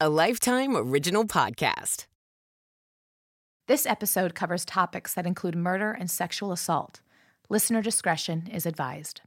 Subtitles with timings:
[0.00, 2.06] a Lifetime Original Podcast.
[3.66, 7.00] This episode covers topics that include murder and sexual assault.
[7.48, 9.22] Listener discretion is advised.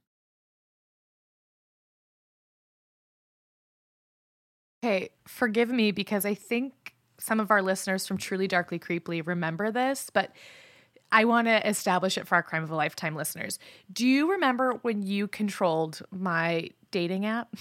[4.82, 9.72] Okay, forgive me because I think some of our listeners from Truly Darkly Creeply remember
[9.74, 10.32] this, but
[11.12, 13.60] I want to establish it for our Crime of a Lifetime listeners.
[13.92, 17.54] Do you remember when you controlled my dating app?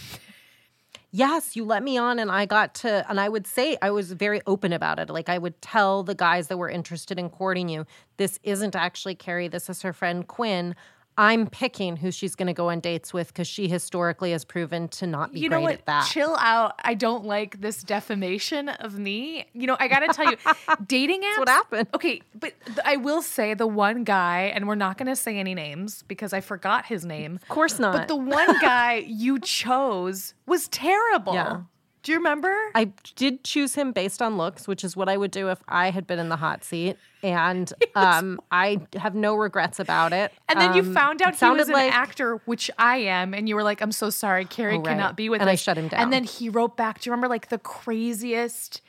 [1.13, 4.13] Yes, you let me on and I got to and I would say I was
[4.13, 5.11] very open about it.
[5.11, 7.85] Like I would tell the guys that were interested in courting you,
[8.17, 10.77] this isn't actually Carrie, this is her friend Quinn.
[11.21, 14.89] I'm picking who she's going to go on dates with because she historically has proven
[14.89, 15.73] to not be you great know what?
[15.75, 16.07] at that.
[16.07, 16.81] Chill out.
[16.83, 19.45] I don't like this defamation of me.
[19.53, 20.39] You know, I got to tell you,
[20.87, 21.39] dating apps.
[21.39, 21.89] what happened.
[21.95, 25.37] Okay, but th- I will say the one guy, and we're not going to say
[25.37, 27.39] any names because I forgot his name.
[27.43, 27.93] Of course not.
[27.93, 31.35] But the one guy you chose was terrible.
[31.35, 31.61] Yeah.
[32.03, 32.55] Do you remember?
[32.75, 35.91] I did choose him based on looks, which is what I would do if I
[35.91, 36.97] had been in the hot seat.
[37.23, 40.33] And um, I have no regrets about it.
[40.49, 43.49] and then you Um, found out he was an like, actor, which I am, and
[43.49, 44.87] you were like, "I'm so sorry, Carrie Oh, right.
[44.87, 46.01] cannot be with And I shut him down.
[46.01, 47.01] And then he wrote back.
[47.01, 48.81] Do you remember like the craziest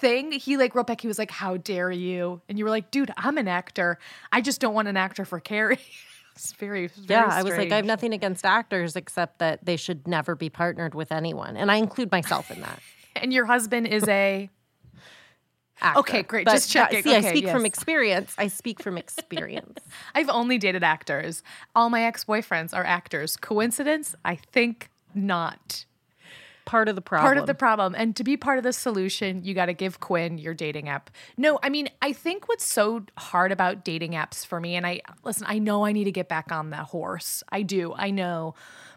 [0.00, 0.30] thing?
[0.32, 1.00] He like wrote back.
[1.00, 3.98] He was like, "How dare you?" And you were like, "Dude, I'm an actor.
[4.30, 5.78] I just don't want an actor for Carrie."
[6.36, 9.76] it's very, very Yeah, I was like, I have nothing against actors except that they
[9.76, 11.56] should never be partnered with anyone.
[11.56, 12.80] And I include myself in that.
[13.18, 14.50] And your husband is a.
[15.80, 16.00] actor.
[16.00, 16.44] Okay, great.
[16.44, 17.02] But Just checking.
[17.02, 18.34] See, I Okay, speak from experience.
[18.36, 19.78] I speak from experience.
[20.14, 21.42] I've only dated actors.
[21.74, 23.38] All my ex boyfriends are actors.
[23.38, 24.14] Coincidence?
[24.22, 25.86] I think not.
[26.66, 27.24] Part of the problem.
[27.26, 27.94] part of the problem.
[27.96, 31.10] And to be part of the solution, you got to give Quinn your dating app.
[31.36, 35.00] No, I mean, I think what's so hard about dating apps for me, and I
[35.24, 37.42] listen, I know I need to get back on that horse.
[37.50, 38.54] I do, I know.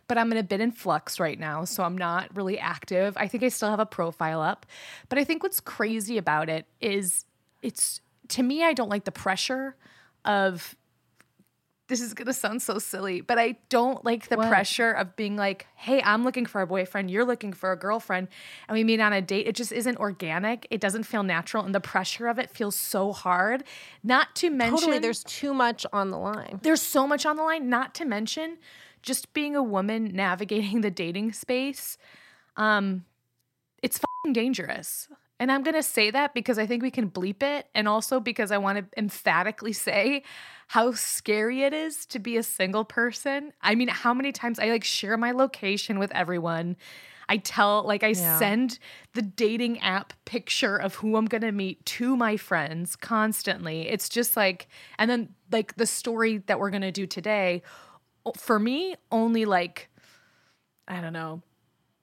[0.07, 3.15] But I'm in a bit in flux right now, so I'm not really active.
[3.15, 4.65] I think I still have a profile up.
[5.07, 7.25] But I think what's crazy about it is
[7.61, 9.75] it's to me, I don't like the pressure
[10.25, 10.75] of
[11.89, 15.65] this is gonna sound so silly, but I don't like the pressure of being like,
[15.75, 18.27] hey, I'm looking for a boyfriend, you're looking for a girlfriend,
[18.67, 19.47] and we meet on a date.
[19.47, 20.67] It just isn't organic.
[20.69, 23.63] It doesn't feel natural, and the pressure of it feels so hard.
[24.03, 26.59] Not to mention, Totally, there's too much on the line.
[26.61, 27.69] there's so much on the line.
[27.69, 28.59] Not to mention,
[29.01, 31.97] just being a woman navigating the dating space,
[32.55, 33.03] um,
[33.81, 35.07] it's fucking dangerous.
[35.39, 38.51] And I'm gonna say that because I think we can bleep it, and also because
[38.51, 40.23] I want to emphatically say
[40.67, 43.53] how scary it is to be a single person.
[43.61, 46.75] I mean, how many times I like share my location with everyone.
[47.31, 48.37] I tell, like, I Yeah.
[48.39, 48.79] send
[49.13, 53.87] the dating app picture of who I'm gonna meet to my friends constantly.
[53.87, 54.67] It's just like,
[54.97, 57.61] and then like the story that we're gonna do today,
[58.37, 59.89] for me, only like,
[60.87, 61.41] I don't know,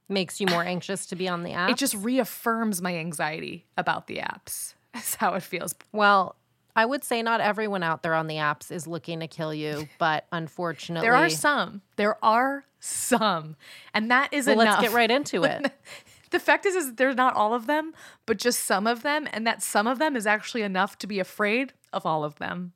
[0.09, 1.71] Makes you more anxious to be on the app.
[1.71, 4.75] it just reaffirms my anxiety about the apps.
[4.95, 5.75] That's how it feels.
[5.93, 6.37] well,
[6.79, 9.89] I would say not everyone out there on the apps is looking to kill you,
[9.99, 11.81] but unfortunately, There are some.
[11.97, 13.57] There are some.
[13.95, 14.81] And that is Well, enough.
[14.81, 15.73] let's get right into it.
[16.31, 17.95] The fact is, is there's not all of them,
[18.27, 19.29] but just some of them.
[19.33, 22.73] And that some of them is actually enough to be afraid of all of them.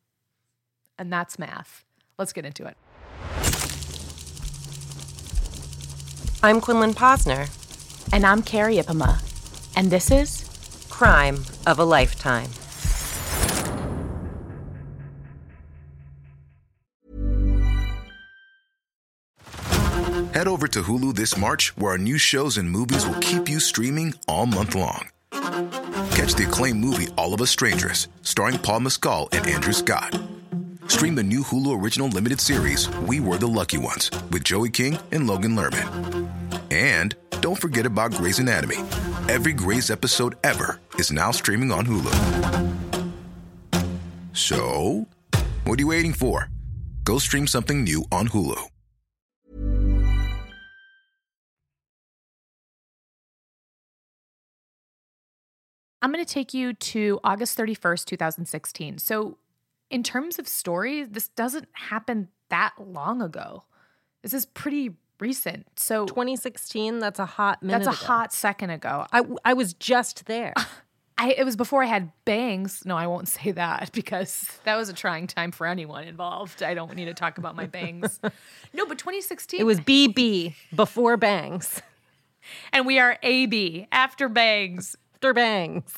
[0.96, 1.84] And that's math.
[2.16, 2.76] Let's get into it.
[6.42, 7.48] I'm Quinlan Posner.
[8.14, 9.18] And I'm Carrie Ipama.
[9.76, 10.46] And this is
[10.88, 12.48] Crime of a lifetime.
[20.32, 23.60] Head over to Hulu this March, where our new shows and movies will keep you
[23.60, 25.10] streaming all month long.
[25.32, 30.18] Catch the acclaimed movie All of Us Strangers, starring Paul Mescal and Andrew Scott.
[30.90, 34.98] Stream the new Hulu original limited series We Were the Lucky Ones with Joey King
[35.12, 36.28] and Logan Lerman.
[36.72, 38.78] And don't forget about Grey's Anatomy.
[39.28, 42.10] Every Grey's episode ever is now streaming on Hulu.
[44.32, 45.06] So,
[45.62, 46.50] what are you waiting for?
[47.04, 48.60] Go stream something new on Hulu.
[56.02, 58.98] I'm going to take you to August 31st, 2016.
[58.98, 59.38] So,
[59.90, 63.64] in terms of story, this doesn't happen that long ago.
[64.22, 65.66] This is pretty recent.
[65.76, 67.84] So, 2016, that's a hot minute.
[67.84, 68.06] that's a ago.
[68.06, 69.06] hot second ago.
[69.12, 70.54] I, I was just there.
[71.20, 72.82] I, it was before I had bangs.
[72.86, 76.62] No, I won't say that because that was a trying time for anyone involved.
[76.62, 78.18] I don't need to talk about my bangs.
[78.72, 79.60] no, but 2016.
[79.60, 81.82] It was BB before bangs.
[82.72, 84.96] and we are AB after bangs.
[85.14, 85.92] After bangs.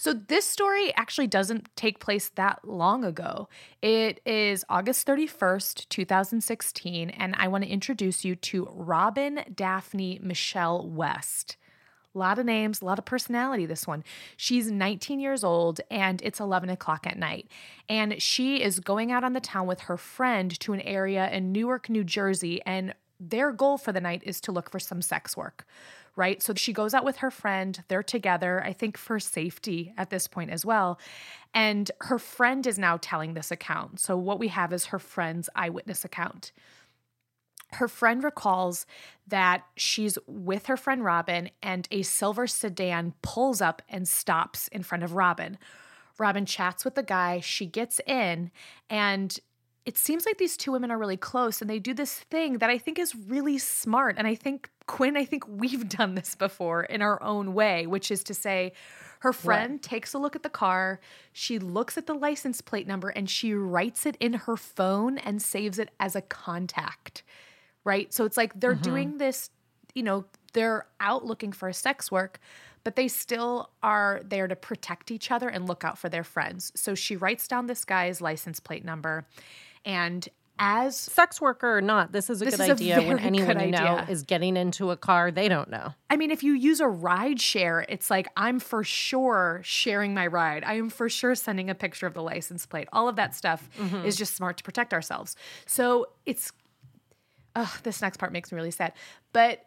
[0.00, 3.48] So this story actually doesn't take place that long ago.
[3.82, 10.88] It is August 31st, 2016, and I want to introduce you to Robin Daphne Michelle
[10.88, 11.56] West.
[12.14, 14.04] A lot of names, a lot of personality, this one.
[14.36, 17.48] She's 19 years old and it's 11 o'clock at night.
[17.88, 21.50] And she is going out on the town with her friend to an area in
[21.50, 22.62] Newark, New Jersey.
[22.64, 25.66] And their goal for the night is to look for some sex work,
[26.18, 26.42] right?
[26.42, 27.82] So she goes out with her friend.
[27.88, 30.98] They're together, I think for safety at this point as well.
[31.54, 34.00] And her friend is now telling this account.
[34.00, 36.52] So what we have is her friend's eyewitness account
[37.72, 38.86] her friend recalls
[39.26, 44.82] that she's with her friend Robin and a silver sedan pulls up and stops in
[44.82, 45.58] front of Robin.
[46.18, 48.50] Robin chats with the guy, she gets in,
[48.90, 49.38] and
[49.88, 52.68] it seems like these two women are really close and they do this thing that
[52.68, 54.16] I think is really smart.
[54.18, 58.10] And I think, Quinn, I think we've done this before in our own way, which
[58.10, 58.72] is to say,
[59.20, 59.82] her friend what?
[59.82, 61.00] takes a look at the car,
[61.32, 65.42] she looks at the license plate number, and she writes it in her phone and
[65.42, 67.24] saves it as a contact
[67.88, 68.12] right?
[68.12, 68.82] So it's like they're mm-hmm.
[68.82, 69.48] doing this,
[69.94, 72.38] you know, they're out looking for a sex work,
[72.84, 76.70] but they still are there to protect each other and look out for their friends.
[76.74, 79.26] So she writes down this guy's license plate number
[79.88, 83.18] and as sex worker or not, this is a this good is idea a when
[83.18, 85.94] anyone you know is getting into a car they don't know.
[86.10, 90.26] I mean, if you use a ride share, it's like I'm for sure sharing my
[90.26, 90.64] ride.
[90.64, 92.88] I am for sure sending a picture of the license plate.
[92.92, 94.04] All of that stuff mm-hmm.
[94.04, 95.36] is just smart to protect ourselves.
[95.64, 96.52] So it's
[97.56, 98.92] oh, this next part makes me really sad.
[99.32, 99.64] But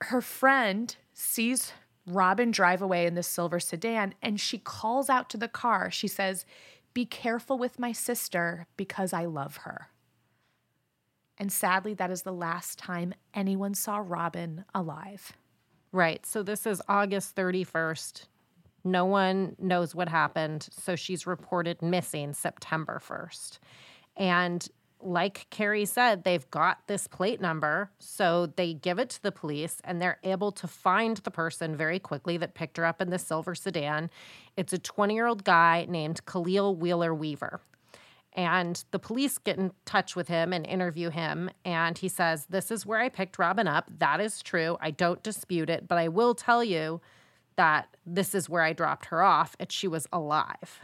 [0.00, 1.72] her friend sees
[2.06, 5.90] Robin drive away in this silver sedan and she calls out to the car.
[5.90, 6.44] She says,
[6.94, 9.88] Be careful with my sister because I love her.
[11.38, 15.32] And sadly, that is the last time anyone saw Robin alive.
[15.90, 16.24] Right.
[16.24, 18.26] So this is August 31st.
[18.84, 20.68] No one knows what happened.
[20.70, 23.58] So she's reported missing September 1st.
[24.16, 24.68] And
[25.02, 27.90] like Carrie said, they've got this plate number.
[27.98, 31.98] So they give it to the police and they're able to find the person very
[31.98, 34.10] quickly that picked her up in the silver sedan.
[34.56, 37.60] It's a 20 year old guy named Khalil Wheeler Weaver.
[38.34, 41.50] And the police get in touch with him and interview him.
[41.64, 43.90] And he says, This is where I picked Robin up.
[43.98, 44.78] That is true.
[44.80, 45.86] I don't dispute it.
[45.86, 47.00] But I will tell you
[47.56, 50.80] that this is where I dropped her off and she was alive.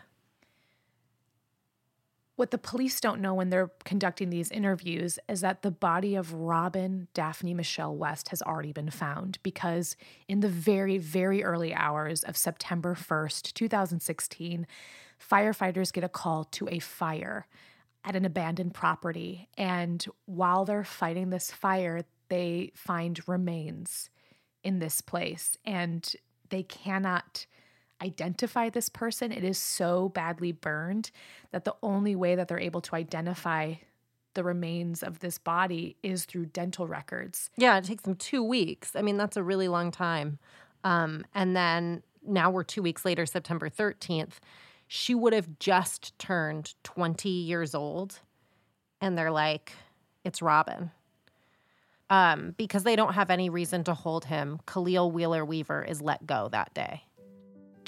[2.38, 6.32] What the police don't know when they're conducting these interviews is that the body of
[6.32, 9.96] Robin Daphne Michelle West has already been found because
[10.29, 14.69] in the very, very early hours of September 1st, 2016,
[15.20, 17.49] firefighters get a call to a fire
[18.05, 19.49] at an abandoned property.
[19.58, 24.11] And while they're fighting this fire, they find remains
[24.62, 26.14] in this place and
[26.50, 27.46] they cannot
[28.02, 29.32] identify this person.
[29.32, 31.10] It is so badly burned
[31.50, 33.74] that the only way that they're able to identify
[34.34, 37.50] the remains of this body is through dental records.
[37.56, 38.94] Yeah, it takes them two weeks.
[38.94, 40.38] I mean, that's a really long time.
[40.84, 44.34] Um, and then now we're two weeks later, September 13th.
[44.86, 48.20] She would have just turned 20 years old.
[49.00, 49.72] And they're like,
[50.24, 50.90] it's Robin.
[52.10, 56.26] Um, because they don't have any reason to hold him, Khalil Wheeler Weaver is let
[56.26, 57.02] go that day.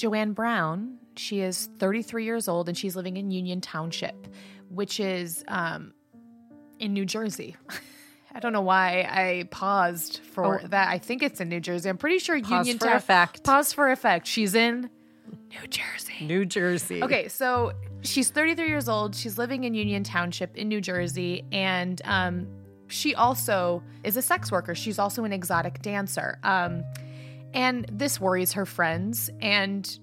[0.01, 4.29] Joanne Brown, she is 33 years old and she's living in Union Township,
[4.71, 5.93] which is um,
[6.79, 7.55] in New Jersey.
[8.35, 10.67] I don't know why I paused for oh.
[10.69, 10.89] that.
[10.89, 11.91] I think it's in New Jersey.
[11.91, 13.45] I'm pretty sure pause Union for Ta- effect.
[13.45, 14.27] Pause for effect.
[14.27, 14.89] She's in
[15.51, 16.15] New Jersey.
[16.23, 17.03] New Jersey.
[17.03, 19.15] Okay, so she's 33 years old.
[19.15, 22.47] She's living in Union Township in New Jersey, and um,
[22.89, 24.75] she also is a sex worker.
[24.75, 26.39] She's also an exotic dancer.
[26.43, 26.85] Um,
[27.55, 29.31] and this worries her friends.
[29.41, 29.99] And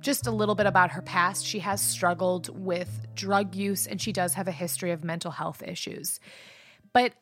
[0.00, 4.12] just a little bit about her past she has struggled with drug use and she
[4.12, 6.20] does have a history of mental health issues.
[6.92, 7.14] But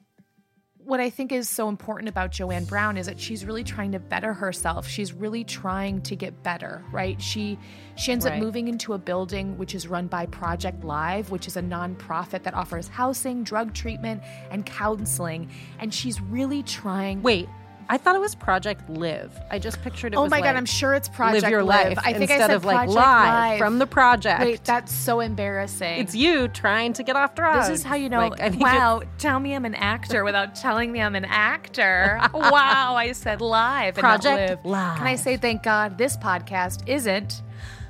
[0.87, 3.99] what I think is so important about Joanne Brown is that she's really trying to
[3.99, 4.87] better herself.
[4.87, 7.21] She's really trying to get better, right?
[7.21, 7.59] She
[7.97, 8.35] she ends right.
[8.35, 12.45] up moving into a building which is run by Project Live, which is a nonprofit
[12.45, 15.51] that offers housing, drug treatment, and counseling.
[15.81, 17.49] And she's really trying Wait,
[17.89, 19.39] I thought it was Project Live.
[19.51, 20.17] I just pictured it.
[20.17, 21.97] Oh my like, god, I'm sure it's Project Live Your Live.
[21.97, 24.41] Life I think instead I said of like live, live, from the project.
[24.41, 26.01] Wait, that's so embarrassing.
[26.01, 27.69] It's you trying to get off drugs.
[27.69, 28.29] This is how you know.
[28.29, 29.07] Like, wow, to...
[29.19, 32.19] tell me I'm an actor without telling me I'm an actor.
[32.35, 33.95] wow, I said live.
[33.95, 34.65] Project live.
[34.65, 34.99] Live.
[34.99, 37.43] Can I say thank God this podcast isn't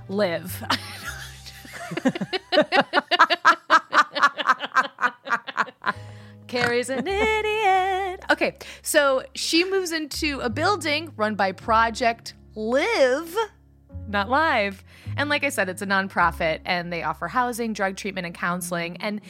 [0.08, 0.62] live.
[6.56, 8.25] Carrie's an idiot.
[8.30, 13.36] Okay, so she moves into a building run by Project Live,
[14.08, 14.82] not Live.
[15.16, 18.96] And like I said, it's a nonprofit and they offer housing, drug treatment, and counseling.
[18.98, 19.20] And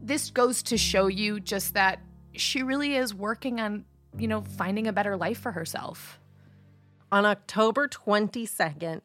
[0.00, 2.00] this goes to show you just that
[2.34, 3.84] she really is working on,
[4.16, 6.20] you know, finding a better life for herself.
[7.10, 9.00] On October 22nd,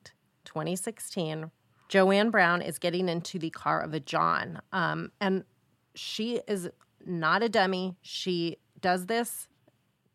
[0.46, 1.52] 2016,
[1.90, 4.62] Joanne Brown is getting into the car of a John.
[4.72, 5.44] Um, and
[5.96, 6.70] she is
[7.10, 7.98] not a dummy.
[8.02, 9.48] She does this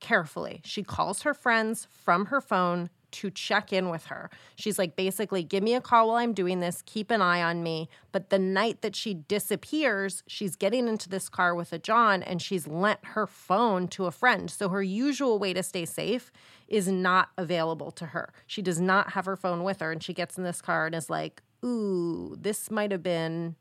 [0.00, 0.60] carefully.
[0.64, 4.28] She calls her friends from her phone to check in with her.
[4.56, 7.62] She's like, basically, give me a call while I'm doing this, keep an eye on
[7.62, 7.88] me.
[8.10, 12.42] But the night that she disappears, she's getting into this car with a John and
[12.42, 14.50] she's lent her phone to a friend.
[14.50, 16.32] So her usual way to stay safe
[16.66, 18.32] is not available to her.
[18.48, 19.92] She does not have her phone with her.
[19.92, 23.54] And she gets in this car and is like, ooh, this might have been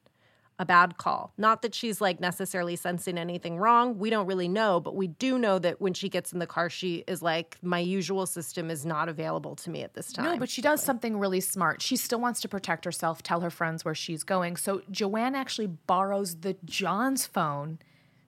[0.59, 1.33] a bad call.
[1.37, 3.97] Not that she's like necessarily sensing anything wrong.
[3.97, 6.69] We don't really know, but we do know that when she gets in the car,
[6.69, 10.25] she is like, my usual system is not available to me at this time.
[10.25, 11.81] No, but she does something really smart.
[11.81, 14.55] She still wants to protect herself, tell her friends where she's going.
[14.57, 17.79] So Joanne actually borrows the John's phone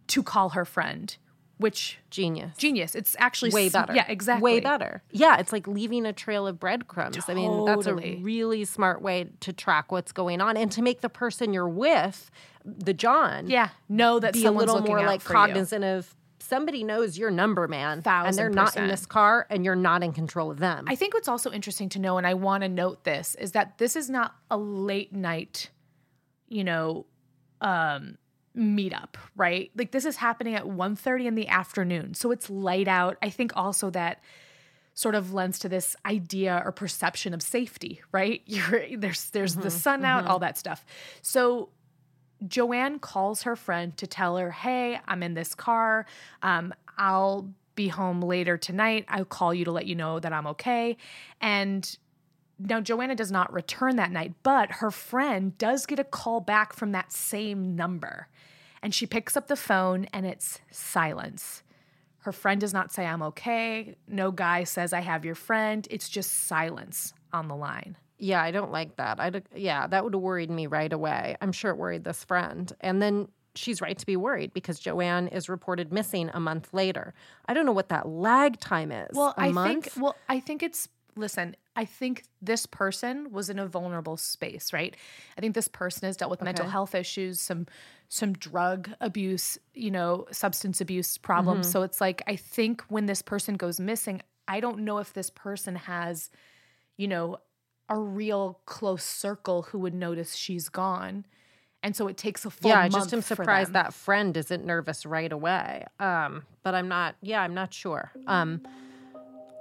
[0.08, 1.15] to call her friend,
[1.57, 2.57] which genius.
[2.57, 2.95] genius.
[2.95, 3.93] It's actually Way better.
[3.93, 4.43] Yeah, exactly.
[4.43, 5.01] Way better.
[5.12, 7.17] Yeah, it's like leaving a trail of breadcrumbs.
[7.27, 11.01] I mean, that's a really smart way to track what's going on and to make
[11.01, 12.29] the person you're with,
[12.65, 15.38] the John, Yeah, know that be a little more like for you.
[15.38, 18.01] cognizant of somebody knows your number, man.
[18.03, 20.85] and they're Thousand not in this car and you're not in control of them.
[20.88, 23.77] I think what's also interesting to know, and I want to note this, is that
[23.77, 25.69] this is not a late night,
[26.47, 27.05] you know,
[27.62, 28.17] um,
[28.55, 29.71] meetup, right?
[29.75, 32.13] Like this is happening at 1.30 in the afternoon.
[32.13, 33.17] So it's light out.
[33.21, 34.21] I think also that
[34.93, 38.41] sort of lends to this idea or perception of safety, right?
[38.47, 40.85] You're there's there's the sun out, all that stuff.
[41.21, 41.69] So
[42.47, 46.05] Joanne calls her friend to tell her, "Hey, I'm in this car.
[46.41, 49.05] Um, I'll be home later tonight.
[49.09, 50.97] I'll call you to let you know that I'm okay."
[51.41, 51.97] And
[52.57, 56.71] now Joanna does not return that night, but her friend does get a call back
[56.74, 58.27] from that same number.
[58.85, 61.63] And she picks up the phone and it's silence.
[62.19, 63.95] Her friend does not say, I'm okay.
[64.07, 65.87] No guy says, I have your friend.
[65.89, 67.97] It's just silence on the line.
[68.19, 69.19] Yeah, I don't like that.
[69.19, 71.35] I yeah, that would have worried me right away.
[71.41, 72.71] I'm sure it worried this friend.
[72.79, 77.15] And then she's right to be worried because Joanne is reported missing a month later.
[77.47, 79.15] I don't know what that lag time is.
[79.15, 79.85] Well, a I month?
[79.85, 84.72] think well, I think it's listen, I think this person was in a vulnerable space,
[84.72, 84.96] right?
[85.38, 87.67] I think this person has dealt with mental health issues, some
[88.08, 91.65] some drug abuse, you know, substance abuse problems.
[91.65, 91.72] Mm-hmm.
[91.72, 95.29] So it's like I think when this person goes missing, I don't know if this
[95.29, 96.29] person has,
[96.98, 97.38] you know,
[97.89, 101.25] a real close circle who would notice she's gone.
[101.84, 105.05] And so it takes a full yeah, I just am surprised that friend isn't nervous
[105.05, 105.86] right away.
[106.00, 107.15] Um, but I'm not.
[107.22, 108.12] Yeah, I'm not sure.
[108.25, 108.62] Um,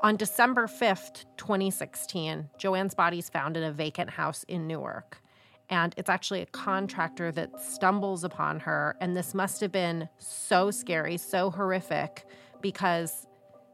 [0.04, 5.22] on December fifth, 2016, Joanne's body is found in a vacant house in Newark,
[5.70, 8.98] and it's actually a contractor that stumbles upon her.
[9.00, 12.26] And this must have been so scary, so horrific,
[12.60, 13.26] because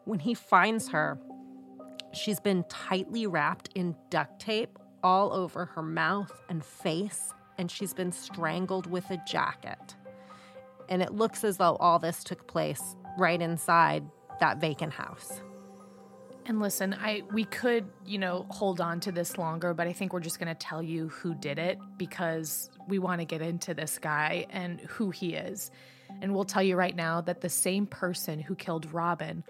[0.05, 1.19] when he finds her,
[2.13, 7.93] she's been tightly wrapped in duct tape all over her mouth and face, and she's
[7.93, 9.97] been strangled with a jacket.
[10.89, 14.05] And it looks as though all this took place right inside
[14.39, 15.41] that vacant house.
[16.47, 20.13] And listen, I we could, you know, hold on to this longer, but I think
[20.13, 23.75] we're just going to tell you who did it because we want to get into
[23.75, 25.71] this guy and who he is.
[26.23, 29.45] And we'll tell you right now that the same person who killed Robin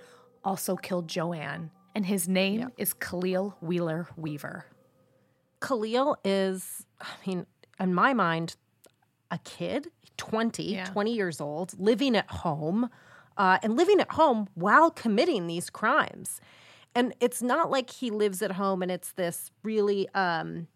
[0.45, 4.67] also killed Joanne, and his name is Khalil Wheeler Weaver.
[5.61, 7.47] Khalil is, I mean,
[7.79, 8.57] in my mind,
[9.31, 10.85] a kid, 20, Yeah.
[10.87, 12.91] 20 years old, living at home,
[13.37, 16.41] uh, and living at home while committing these crimes.
[16.95, 20.67] And it's not like he lives at home and it's this really um,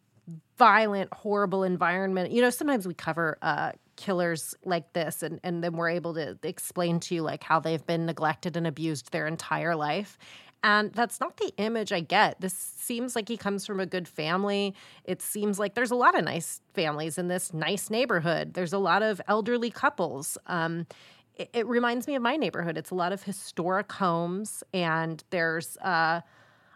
[0.57, 2.31] violent, horrible environment.
[2.31, 6.39] You know, sometimes we cover uh, killers like this and, and then we're able to
[6.43, 10.19] explain to you like how they've been neglected and abused their entire life.
[10.63, 12.41] And that's not the image I get.
[12.41, 14.75] This seems like he comes from a good family.
[15.05, 18.55] It seems like there's a lot of nice families in this nice neighborhood.
[18.55, 20.39] There's a lot of elderly couples.
[20.47, 20.87] Um,
[21.37, 22.79] it, it reminds me of my neighborhood.
[22.79, 26.21] It's a lot of historic homes, and there's uh,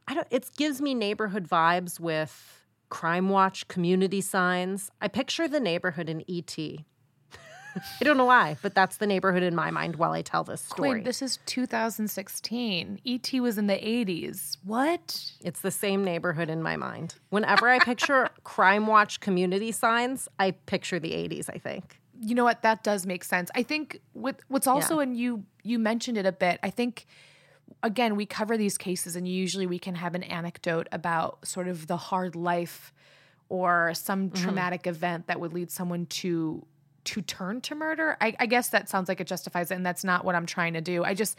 [0.07, 0.27] I don't.
[0.31, 4.91] It gives me neighborhood vibes with Crime Watch community signs.
[5.01, 6.57] I picture the neighborhood in ET.
[8.01, 10.63] I don't know why, but that's the neighborhood in my mind while I tell this
[10.63, 10.95] story.
[10.95, 13.01] Wait, this is 2016.
[13.07, 14.57] ET was in the 80s.
[14.65, 15.33] What?
[15.43, 17.15] It's the same neighborhood in my mind.
[17.29, 22.01] Whenever I picture Crime Watch community signs, I picture the 80s, I think.
[22.21, 22.63] You know what?
[22.63, 23.51] That does make sense.
[23.55, 27.07] I think with what's also and you you mentioned it a bit i think
[27.83, 31.87] again we cover these cases and usually we can have an anecdote about sort of
[31.87, 32.93] the hard life
[33.49, 34.43] or some mm-hmm.
[34.43, 36.65] traumatic event that would lead someone to
[37.05, 38.19] to turn to murder.
[38.21, 40.75] I, I guess that sounds like it justifies it and that's not what i'm trying
[40.75, 41.05] to do.
[41.05, 41.37] I just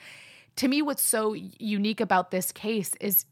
[0.58, 3.26] to me what's so unique about this case is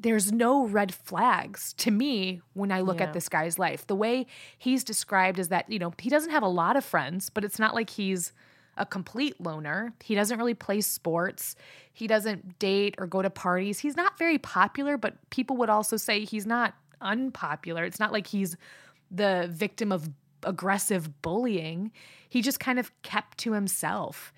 [0.00, 3.06] there's no red flags to me when I look Yeah.
[3.06, 3.86] at this guy's life.
[3.86, 4.26] The way
[4.56, 7.58] he's described is that, you know, he doesn't have a lot of friends, but it's
[7.58, 8.32] not like he's
[8.76, 9.92] a complete loner.
[10.04, 11.56] He doesn't really play sports.
[11.92, 13.80] He doesn't date or go to parties.
[13.80, 17.84] He's not very popular, but people would also say he's not unpopular.
[17.84, 18.56] It's not like he's
[19.10, 20.08] the victim of
[20.44, 21.90] aggressive bullying.
[22.28, 24.32] He just kind of kept to himself.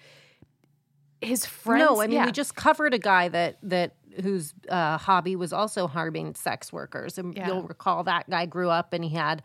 [1.21, 1.81] His friends.
[1.81, 2.25] no, I mean yeah.
[2.27, 7.19] we just covered a guy that that whose uh, hobby was also harming sex workers,
[7.19, 7.47] and Yeah.
[7.49, 9.43] you'll recall that guy grew up and he had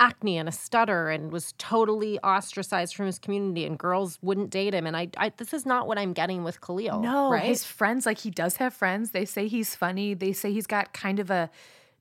[0.00, 4.74] acne and a stutter and was totally ostracized from his community, and girls wouldn't date
[4.74, 4.86] him.
[4.86, 7.00] And I, I this is not what I'm getting with Khalil.
[7.00, 7.44] No, right?
[7.44, 9.12] his friends, like he does have friends.
[9.12, 10.14] They say he's funny.
[10.14, 11.48] They say he's got kind of a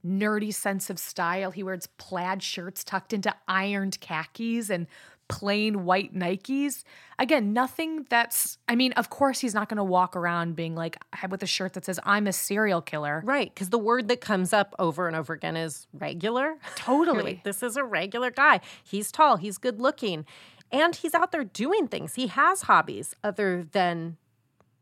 [0.06, 1.52] nerdy sense of style.
[1.52, 4.88] He wears plaid shirts tucked into ironed khakis and
[5.34, 6.84] plain white Nikes.
[7.18, 10.98] Again, nothing that's, I mean, of course, he's not going to walk around being like
[11.30, 13.22] with a shirt that says, I'm a serial killer.
[13.26, 16.58] Right, because the word that comes up over and over again is regular.
[16.76, 17.24] Totally.
[17.24, 18.62] like, this is a regular guy.
[18.84, 20.26] He's tall, he's good looking,
[20.72, 22.16] and he's out there doing things.
[22.16, 24.18] He has hobbies other than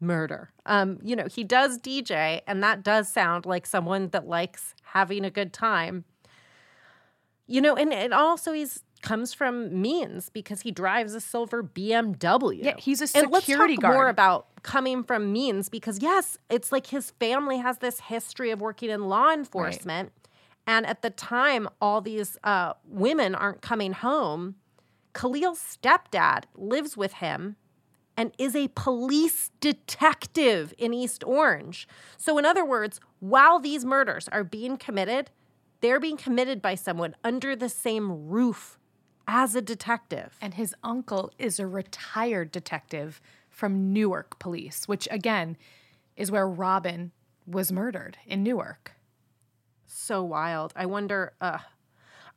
[0.02, 0.52] murder.
[0.66, 5.24] Um, you know, he does DJ, and that does sound like someone that likes having
[5.24, 6.04] a good time.
[7.48, 12.64] You know, and, and also he's comes from means because he drives a silver BMW.
[12.64, 16.72] Yeah, he's a security and let's talk more about coming from means because yes, it's
[16.72, 20.12] like his family has this history of working in law enforcement,
[20.68, 24.56] and at the time, all these uh, women aren't coming home.
[25.14, 27.58] Khalil's stepdad lives with him
[28.16, 31.88] and is a police detective in East Orange.
[32.18, 35.32] So, in other words, while these murders are being committed,
[35.82, 38.78] they're being committed by someone under the same roof
[39.28, 40.38] as a detective.
[40.42, 45.58] And his uncle is a retired detective from Newark Police, which again
[46.16, 47.12] is where Robin
[47.46, 48.94] was murdered in Newark.
[49.88, 50.74] so wild.
[50.76, 51.34] I wonder.
[51.42, 51.60] Uh,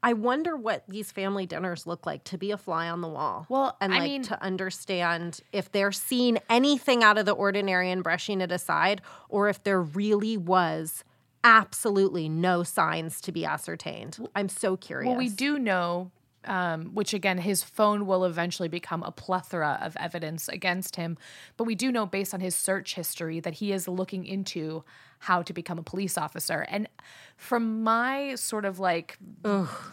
[0.03, 3.47] I wonder what these family dinners look like to be a fly on the wall.
[3.49, 7.91] Well, and I like mean- to understand if they're seeing anything out of the ordinary
[7.91, 11.05] and brushing it aside, or if there really was
[11.43, 14.19] absolutely no signs to be ascertained.
[14.37, 15.09] I'm so curious.
[15.09, 16.11] Well, we do know,
[16.47, 21.17] um, which again, his phone will eventually become a plethora of evidence against him.
[21.57, 24.85] But we do know, based on his search history, that he is looking into
[25.21, 26.67] how to become a police officer.
[26.69, 26.89] And
[27.37, 29.19] from my sort of like,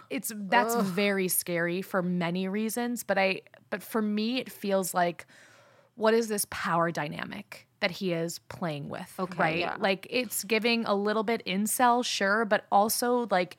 [0.10, 3.04] it's that's very scary for many reasons.
[3.04, 5.26] But I, but for me, it feels like,
[5.96, 7.68] what is this power dynamic?
[7.80, 9.60] That he is playing with, Okay, right?
[9.60, 9.76] yeah.
[9.80, 13.58] Like it's giving a little bit incel, sure, but also like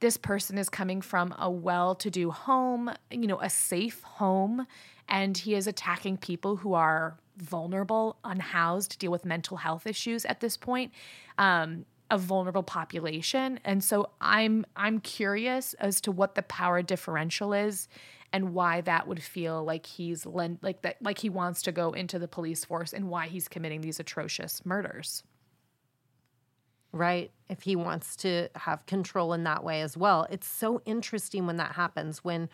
[0.00, 4.66] this person is coming from a well-to-do home, you know, a safe home,
[5.08, 10.40] and he is attacking people who are vulnerable, unhoused, deal with mental health issues at
[10.40, 10.92] this point.
[11.38, 17.52] Um, a vulnerable population and so i'm i'm curious as to what the power differential
[17.52, 17.86] is
[18.32, 22.18] and why that would feel like he's like that like he wants to go into
[22.18, 25.22] the police force and why he's committing these atrocious murders
[26.92, 27.30] right?
[27.48, 30.26] If he wants to have control in that way as well.
[30.30, 32.48] It's so interesting when that happens when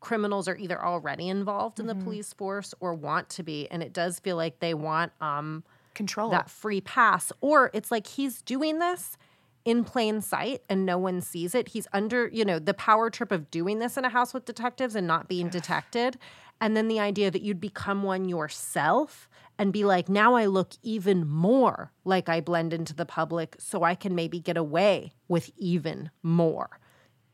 [0.00, 3.92] criminals are either already involved in the police force or want to be and it
[3.92, 8.78] does feel like they want um control that free pass or it's like he's doing
[8.78, 9.16] this
[9.64, 11.68] in plain sight and no one sees it.
[11.68, 14.94] He's under, you know, the power trip of doing this in a house with detectives
[14.94, 16.16] and not being detected.
[16.60, 19.28] And then the idea that you'd become one yourself
[19.58, 23.82] and be like, now I look even more like I blend into the public so
[23.82, 26.78] I can maybe get away with even more.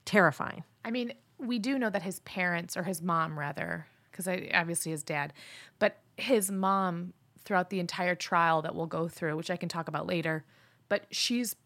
[0.06, 0.64] Terrifying.
[0.84, 5.02] I mean, we do know that his parents, or his mom rather, because obviously his
[5.02, 5.32] dad,
[5.78, 7.12] but his mom
[7.44, 10.44] throughout the entire trial that we'll go through, which I can talk about later,
[10.88, 11.56] but she's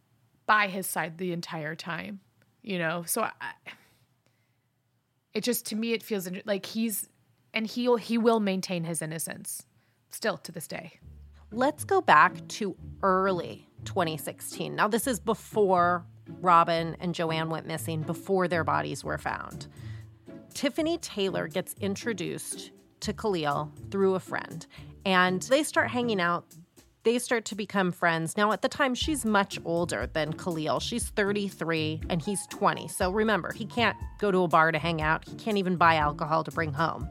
[0.47, 2.21] by his side the entire time,
[2.63, 3.05] you know?
[3.07, 3.33] So I,
[5.35, 7.09] it just, to me, it feels like he's,
[7.55, 9.65] and he'll, he will maintain his innocence
[10.11, 10.99] still to this day.
[11.51, 14.75] Let's go back to early 2016.
[14.75, 16.05] Now, this is before
[16.41, 19.67] Robin and Joanne went missing, before their bodies were found.
[20.53, 24.67] Tiffany Taylor gets introduced to Khalil through a friend,
[25.05, 26.45] and they start hanging out.
[27.09, 28.37] They start to become friends.
[28.37, 30.79] Now, at the time, she's much older than Khalil.
[30.79, 32.87] She's 33 and he's 20.
[32.89, 35.95] So remember, he can't go to a bar to hang out, he can't even buy
[35.95, 37.09] alcohol to bring home.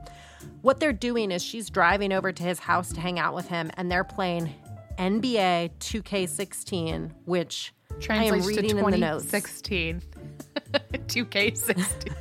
[0.61, 3.71] What they're doing is she's driving over to his house to hang out with him,
[3.75, 4.53] and they're playing
[4.99, 7.73] NBA 2K16, which
[8.07, 9.25] I am reading to in the notes.
[9.25, 10.03] 2016.
[11.07, 12.13] 2K16.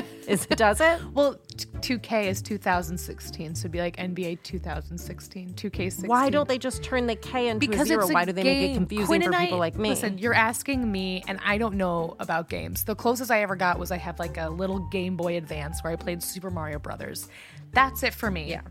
[0.28, 1.00] Is it does it?
[1.12, 6.06] Well, t- 2K is 2016, so it'd be like NBA 2016, 2K16.
[6.06, 8.00] Why don't they just turn the K into Because a zero?
[8.02, 8.76] it's a Why do they make it game.
[8.76, 9.88] confusing Quinn for and people I- like me?
[9.90, 12.84] Listen, you're asking me, and I don't know about games.
[12.84, 15.92] The closest I ever got was I have like a little Game Boy Advance where
[15.92, 17.28] I played Super Mario Brothers.
[17.72, 18.50] That's it for me.
[18.50, 18.62] Yeah.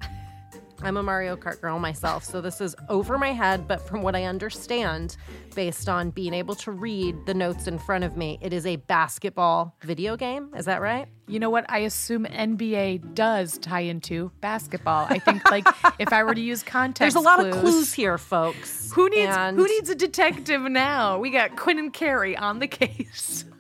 [0.82, 4.16] I'm a Mario Kart girl myself, so this is over my head, but from what
[4.16, 5.18] I understand,
[5.54, 8.78] based on being able to read the notes in front of me, it is a
[8.78, 10.50] basketball video game.
[10.56, 11.08] Is that right?
[11.28, 11.66] You know what?
[11.70, 15.06] I assume NBA does tie into basketball.
[15.10, 15.68] I think like
[16.00, 18.92] if I were to use context, There's a lot clues, of clues here, folks.
[18.94, 21.20] Who needs And- who needs a detective now?
[21.20, 23.44] We got Quinn and Carrie on the case.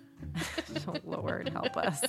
[0.87, 2.01] Oh, Lord, help us.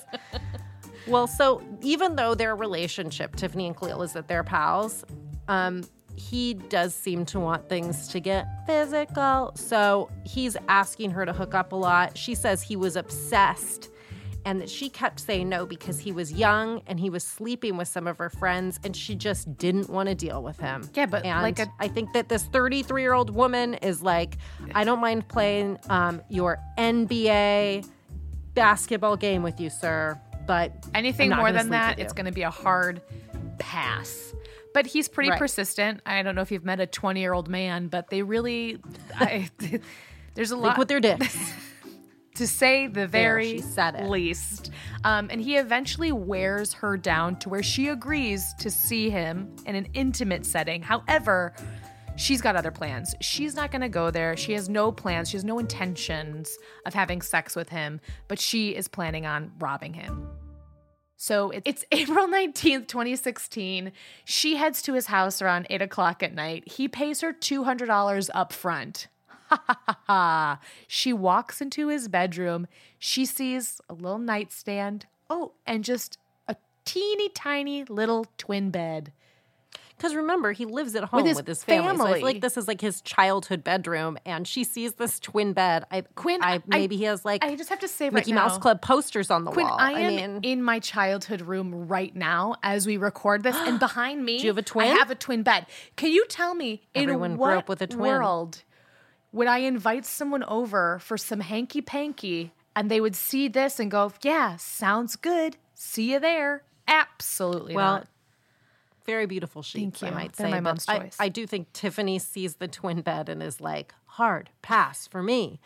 [1.07, 5.05] Well, so even though their relationship, Tiffany and Khalil, is that they're pals,
[5.49, 5.83] um,
[6.17, 9.53] he does seem to want things to get physical.
[9.55, 12.17] So he's asking her to hook up a lot.
[12.17, 13.89] She says he was obsessed
[14.47, 17.89] and that she kept saying no because he was young and he was sleeping with
[17.89, 20.89] some of her friends and she just didn't want to deal with him.
[20.95, 24.37] Yeah, but and like a- I think that this 33 year old woman is like,
[24.75, 27.87] I don't mind playing um, your NBA
[28.55, 30.21] basketball game with you, sir.
[30.51, 33.03] But Anything more than that, it's going to be a hard
[33.61, 34.35] pass.
[34.75, 35.39] But he's pretty Right.
[35.39, 36.01] persistent.
[36.05, 38.79] I don't know if you've met a 20 year old man, but they really,
[39.15, 39.49] I,
[40.35, 41.53] there's a lot Think with their dicks.
[42.35, 44.73] to say the very said least.
[45.05, 49.77] Um, and he eventually wears her down to where she agrees to see him in
[49.77, 50.83] an intimate setting.
[50.83, 51.55] However,
[52.17, 53.15] she's got other plans.
[53.21, 54.37] She's not going to go there.
[54.37, 55.31] She has no plans.
[55.31, 59.95] She has no intentions of having sex with him, but she is planning on robbing
[59.95, 60.29] him.
[61.23, 63.93] So it- it's April 19th, 2016.
[64.25, 66.67] She heads to his house around 8 o'clock at night.
[66.67, 69.07] He pays her $200 up front.
[69.49, 70.61] Ha ha ha ha.
[70.89, 72.67] She walks into his bedroom.
[72.99, 75.05] She sees a little nightstand.
[75.29, 76.17] Oh, and just
[76.49, 76.57] a
[76.87, 79.13] teeny tiny little twin bed.
[80.01, 81.99] Because remember, he lives at home with his his, family.
[81.99, 85.53] So I feel like this is like his childhood bedroom, and she sees this twin
[85.53, 85.85] bed.
[85.91, 88.33] I, Quinn, I, I- maybe he has like I just have to say right Mickey
[88.33, 89.77] now, Mouse Club posters on the Quinn, wall.
[89.79, 94.25] I am mean, in my childhood room right now as we record this, and behind
[94.25, 94.87] me, Do you have a twin?
[94.87, 95.67] I have a twin bed.
[95.97, 98.01] Can you tell me Everyone in grew what up with a twin.
[98.01, 98.63] world
[99.33, 103.91] would I invite someone over for some hanky panky, and they would see this and
[103.91, 105.59] go, "Yeah, sounds good.
[105.75, 108.09] See you there." Absolutely well, not.
[109.11, 110.51] Very beautiful sheets, Thank I might They're say.
[110.53, 111.17] my mom's I, choice.
[111.19, 115.59] I do think Tiffany sees the twin bed and is like, hard pass for me.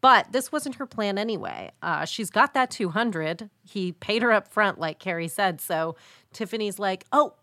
[0.00, 1.72] But this wasn't her plan anyway.
[1.82, 3.50] Uh, she's got that 200.
[3.64, 5.60] He paid her up front, like Carrie said.
[5.60, 5.96] So
[6.32, 7.34] Tiffany's like, oh,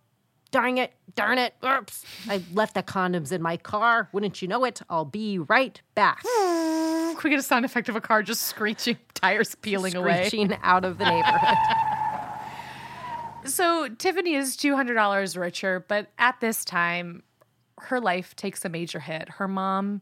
[0.52, 1.56] darn it, darn it.
[1.66, 2.06] Oops.
[2.30, 4.08] I left the condoms in my car.
[4.14, 4.82] Wouldn't you know it?
[4.90, 6.24] I'll be right back.
[6.24, 10.28] Can we get a sound effect of a car just screeching, tires peeling away?
[10.28, 11.58] Screeching out of the neighborhood.
[13.50, 17.24] So Tiffany is two hundred dollars richer, but at this time,
[17.80, 19.28] her life takes a major hit.
[19.30, 20.02] Her mom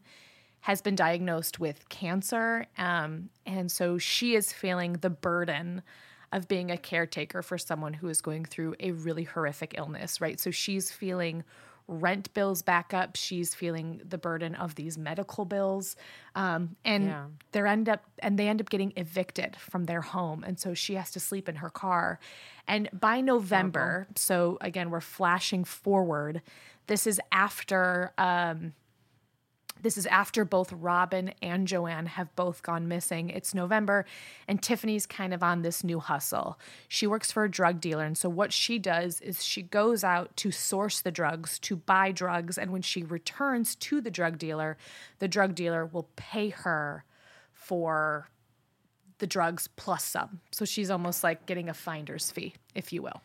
[0.61, 5.81] has been diagnosed with cancer, um, and so she is feeling the burden
[6.33, 10.19] of being a caretaker for someone who is going through a really horrific illness.
[10.19, 11.43] Right, so she's feeling
[11.87, 13.15] rent bills back up.
[13.15, 15.95] She's feeling the burden of these medical bills,
[16.35, 17.25] um, and Yeah.
[17.53, 20.95] they end up and they end up getting evicted from their home, and so she
[20.95, 22.19] has to sleep in her car.
[22.67, 26.41] And by November, so again, we're flashing forward.
[26.87, 28.13] This is after.
[28.17, 28.73] Um,
[29.81, 33.29] this is after both Robin and Joanne have both gone missing.
[33.29, 34.05] It's November,
[34.47, 36.59] and Tiffany's kind of on this new hustle.
[36.87, 38.03] She works for a drug dealer.
[38.05, 42.11] And so, what she does is she goes out to source the drugs, to buy
[42.11, 42.57] drugs.
[42.57, 44.77] And when she returns to the drug dealer,
[45.19, 47.03] the drug dealer will pay her
[47.53, 48.29] for
[49.19, 50.41] the drugs plus some.
[50.51, 53.21] So, she's almost like getting a finder's fee, if you will.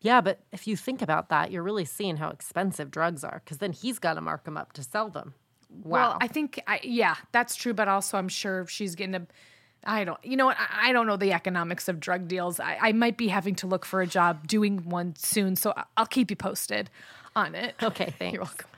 [0.00, 3.58] yeah, but if you think about that, you're really seeing how expensive drugs are because
[3.58, 5.34] then he's got to mark them up to sell them.
[5.82, 5.90] Wow.
[5.90, 7.74] Well, I think, I, yeah, that's true.
[7.74, 9.26] But also, I'm sure she's getting a.
[9.86, 10.56] I don't, you know what?
[10.58, 12.58] I, I don't know the economics of drug deals.
[12.58, 15.56] I, I might be having to look for a job doing one soon.
[15.56, 16.90] So I'll keep you posted
[17.36, 17.74] on it.
[17.82, 18.34] Okay, thanks.
[18.34, 18.68] You're welcome.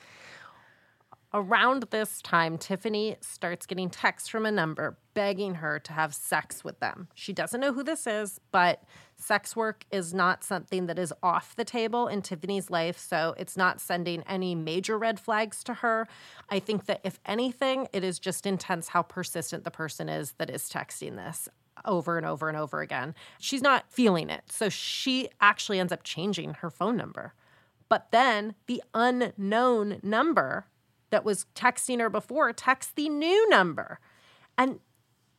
[1.33, 6.65] Around this time, Tiffany starts getting texts from a number begging her to have sex
[6.65, 7.09] with them.
[7.15, 8.83] She doesn't know who this is, but
[9.19, 13.57] sex work is not something that is off the table in Tiffany's life, so it's
[13.57, 16.07] not sending any major red flags to her.
[16.51, 20.51] I think that if anything, it is just intense how persistent the person is that
[20.51, 21.49] is texting this
[21.85, 23.15] over and over and over again.
[23.39, 27.35] She's not feeling it, so she actually ends up changing her phone number.
[27.89, 30.67] But then the unknown number
[31.11, 34.01] that was texting her before texts the new number.
[34.59, 34.81] And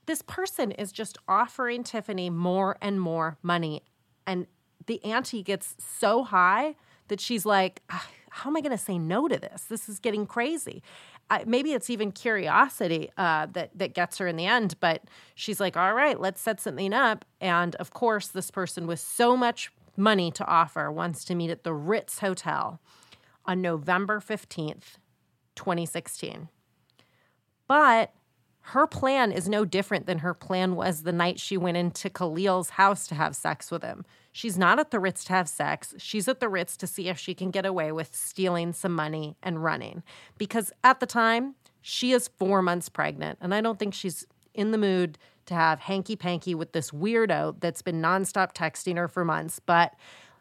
[0.08, 3.84] this person is just offering Tiffany more and more money
[4.28, 4.48] And
[4.88, 6.76] the ante gets so high
[7.10, 9.64] that she's like, "Ah, how am I going to say no to this?
[9.64, 10.84] This is getting crazy.
[11.30, 15.04] I, maybe it's even curiosity uh, that that gets her in the end, but
[15.36, 19.38] she's like, "All right, let's set something up." And of course, this person with so
[19.38, 22.80] much money to offer wants to meet at the Ritz Hotel
[23.46, 25.00] on November fifteenth,
[25.56, 26.50] twenty sixteen.
[27.68, 28.14] But
[28.72, 32.72] her plan is no different than her plan was the night she went into Khalil's
[32.72, 34.04] house to have sex with him.
[34.34, 35.96] She's not at the Ritz to have sex.
[35.98, 39.38] She's at the Ritz to see if she can get away with stealing some money
[39.42, 40.04] and running.
[40.38, 43.40] Because at the time, she is four months pregnant.
[43.40, 47.62] And I don't think she's in the mood to have hanky panky with this weirdo
[47.62, 49.62] that's been nonstop texting her for months.
[49.66, 49.94] But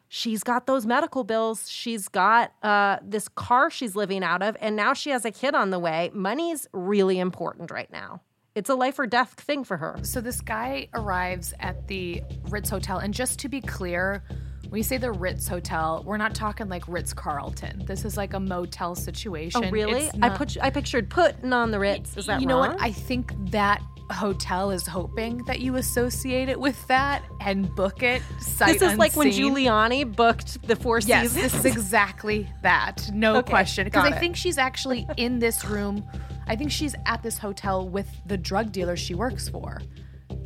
[0.08, 1.70] she's got those medical bills.
[1.70, 5.54] She's got uh, this car she's living out of, and now she has a kid
[5.54, 6.10] on the way.
[6.14, 8.22] Money's really important right now.
[8.54, 9.98] It's a life or death thing for her.
[10.02, 14.24] So this guy arrives at the Ritz Hotel, and just to be clear,
[14.68, 17.84] when you say the Ritz Hotel, we're not talking like Ritz Carlton.
[17.86, 19.64] This is like a motel situation.
[19.64, 20.06] Oh, really?
[20.06, 22.16] It's I not- put I pictured putting on the Ritz.
[22.16, 22.74] Is that you know wrong?
[22.74, 22.82] what?
[22.82, 28.22] I think that hotel is hoping that you associate it with that and book it.
[28.40, 29.28] Sight this is like when.
[29.28, 31.34] Giuliani booked the Four Seasons.
[31.36, 33.08] Yes, this is exactly that.
[33.12, 33.84] No Okay, question.
[33.84, 36.04] Because I think she's actually in this room.
[36.48, 39.80] I think she's at this hotel with the drug dealer she works for.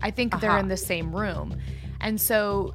[0.02, 0.60] I think they're Uh-huh.
[0.60, 1.54] in the same room.
[2.00, 2.74] And so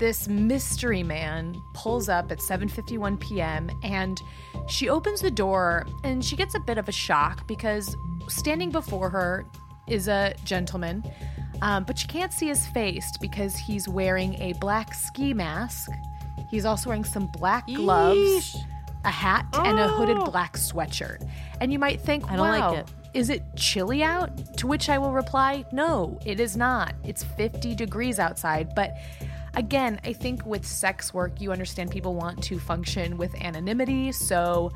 [0.00, 3.70] this mystery man pulls up at 7:51 p.m.
[3.84, 4.20] and
[4.68, 7.94] she opens the door and she gets a bit of a shock because
[8.28, 9.46] standing before her
[9.86, 11.04] is a gentleman.
[11.62, 15.90] Um, but she can't see his face because he's wearing a black ski mask.
[16.50, 18.56] He's also wearing some black gloves Yeesh.
[19.04, 20.24] a hat and a hooded Oh.
[20.24, 21.28] black sweatshirt.
[21.60, 22.88] And you might think, I don't like wow, it.
[23.12, 24.56] is it chilly out?
[24.58, 26.94] To which I will reply, no, it is not.
[27.04, 28.72] It's 50 degrees outside.
[28.74, 28.94] But
[29.54, 34.12] again, I think with sex work, you understand people want to function with anonymity.
[34.12, 34.72] So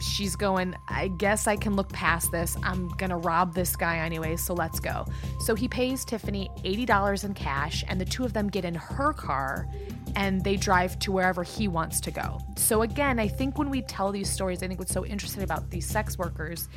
[0.00, 2.56] she's going, I guess I can look past this.
[2.62, 5.06] I'm going to rob this guy anyway, so let's go.
[5.40, 9.12] So he pays Tiffany $80 in cash, and the two of them get in her
[9.12, 9.66] car
[10.14, 12.40] and they drive to wherever he wants to go.
[12.56, 15.70] So again, I think when we tell these stories, I think what's so interesting about
[15.70, 16.68] these sex workers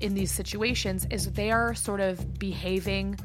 [0.00, 3.18] in these situations is they are sort of behaving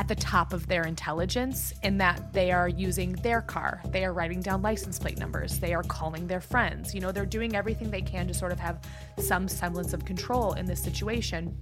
[0.00, 3.82] at the top of their intelligence in that they are using their car.
[3.90, 5.58] They are writing down license plate numbers.
[5.58, 6.94] They are calling their friends.
[6.94, 8.80] You know, they're doing everything they can to sort of have
[9.18, 11.54] some semblance of control in this situation.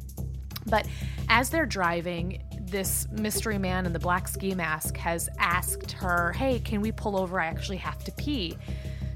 [0.67, 0.87] But
[1.29, 6.61] as they're driving, this mystery man in the black ski mask has asked her, Hey,
[6.61, 7.41] can we pull over?
[7.41, 8.57] I actually have to pee.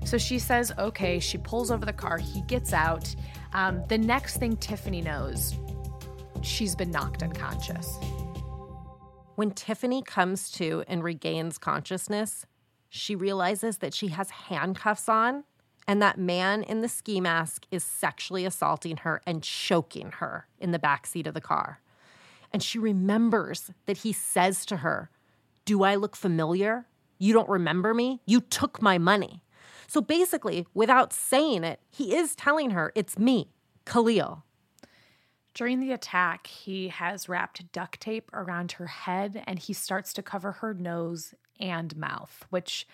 [0.05, 1.21] So she says, Okay.
[1.21, 2.19] She pulls over the car.
[2.19, 3.15] He gets out.
[3.53, 5.55] Um, the next thing Tiffany knows,
[6.43, 7.99] she's been knocked unconscious.
[9.43, 12.47] When Tiffany comes to and regains consciousness,
[12.89, 15.43] she realizes that she has handcuffs on
[15.89, 20.71] and that man in the ski mask is sexually assaulting her and choking her in
[20.71, 21.81] the back seat of the car.
[22.53, 25.11] And she remembers that he says to her,
[25.65, 26.87] Do I look familiar?
[27.19, 28.21] You don't remember me?
[28.25, 29.43] You took my money.
[29.89, 33.51] So basically, without saying it, he is telling her, It's me,
[33.87, 34.45] Khalil.
[35.55, 40.23] During the attack, he has wrapped duct tape around her head and he starts to
[40.23, 42.87] cover her nose and mouth, which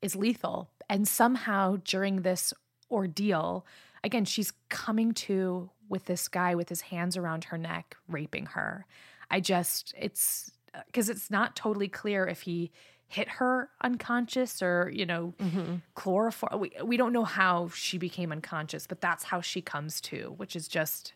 [0.00, 0.70] is lethal.
[0.88, 2.54] And somehow during this
[2.90, 3.66] ordeal,
[4.04, 8.86] again, she's coming to with this guy with his hands around her neck, raping her.
[9.30, 12.70] I just, it's uh, because it's not totally clear if he
[13.06, 15.76] hit her unconscious or, you know, mm-hmm.
[15.94, 16.60] chloroform.
[16.60, 20.56] We, we don't know how she became unconscious, but that's how she comes to, which
[20.56, 21.12] is just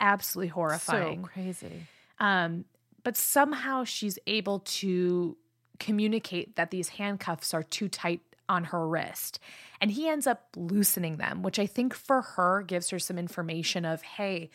[0.00, 1.22] absolutely horrifying.
[1.22, 1.86] So crazy.
[2.18, 2.64] Um,
[3.02, 5.36] but somehow she's able to
[5.78, 9.38] communicate that these handcuffs are too tight on her wrist.
[9.80, 13.84] And he ends up loosening them, which I think for her gives her some information
[13.84, 14.50] of, hey,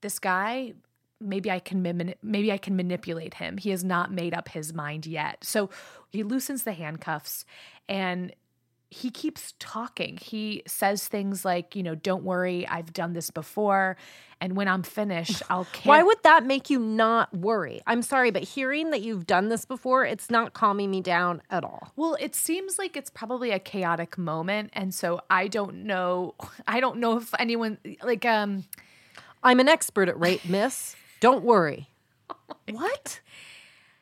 [0.00, 0.74] this guy
[1.20, 1.82] maybe I can
[2.22, 3.56] maybe I can manipulate him.
[3.56, 5.42] He has not made up his mind yet.
[5.42, 5.70] So
[6.10, 7.44] he loosens the handcuffs
[7.88, 8.32] and
[8.90, 10.16] he keeps talking.
[10.16, 13.96] He says things like, you know, don't worry, I've done this before.
[14.40, 15.90] And when I'm finished, I'll care.
[15.90, 17.82] Why would that make you not worry?
[17.86, 21.64] I'm sorry, but hearing that you've done this before, it's not calming me down at
[21.64, 21.92] all.
[21.96, 24.70] Well, it seems like it's probably a chaotic moment.
[24.72, 26.34] And so I don't know.
[26.66, 28.64] I don't know if anyone, like, um,
[29.42, 30.96] I'm an expert at rape, miss.
[31.20, 31.88] Don't worry.
[32.70, 33.20] what?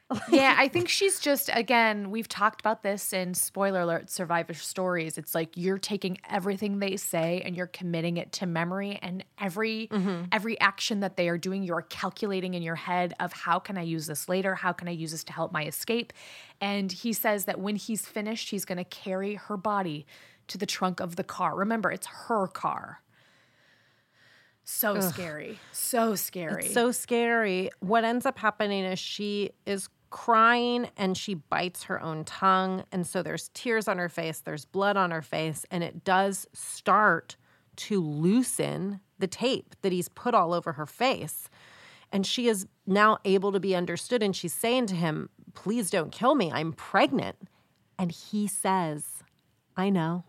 [0.30, 5.18] yeah, I think she's just again, we've talked about this in spoiler alert survivor stories.
[5.18, 9.88] It's like you're taking everything they say and you're committing it to memory and every
[9.90, 10.24] mm-hmm.
[10.30, 13.82] every action that they are doing you're calculating in your head of how can I
[13.82, 14.54] use this later?
[14.54, 16.12] How can I use this to help my escape?
[16.60, 20.06] And he says that when he's finished, he's going to carry her body
[20.46, 21.56] to the trunk of the car.
[21.56, 23.02] Remember, it's her car.
[24.68, 25.60] So scary.
[25.70, 26.64] So scary.
[26.64, 27.70] It's so scary.
[27.78, 32.84] What ends up happening is she is crying and she bites her own tongue.
[32.92, 36.46] And so there's tears on her face, there's blood on her face, and it does
[36.52, 37.36] start
[37.76, 41.48] to loosen the tape that he's put all over her face.
[42.12, 44.22] And she is now able to be understood.
[44.22, 46.52] And she's saying to him, Please don't kill me.
[46.52, 47.36] I'm pregnant.
[47.98, 49.22] And he says,
[49.76, 50.24] I know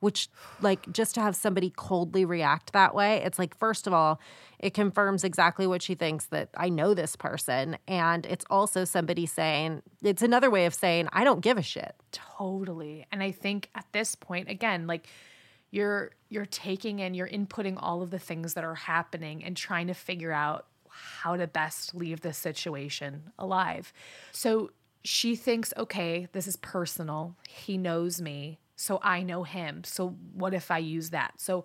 [0.00, 0.28] which
[0.60, 4.20] like just to have somebody coldly react that way it's like first of all
[4.58, 9.26] it confirms exactly what she thinks that i know this person and it's also somebody
[9.26, 11.94] saying it's another way of saying i don't give a shit
[12.38, 13.06] Totally.
[13.10, 15.06] And I think at this point, again, like
[15.70, 19.86] you're you're taking and you're inputting all of the things that are happening and trying
[19.86, 23.92] to figure out how to best leave this situation alive.
[24.32, 24.70] So
[25.04, 27.36] she thinks, okay, this is personal.
[27.48, 29.82] He knows me, so I know him.
[29.84, 31.34] So what if I use that?
[31.40, 31.64] So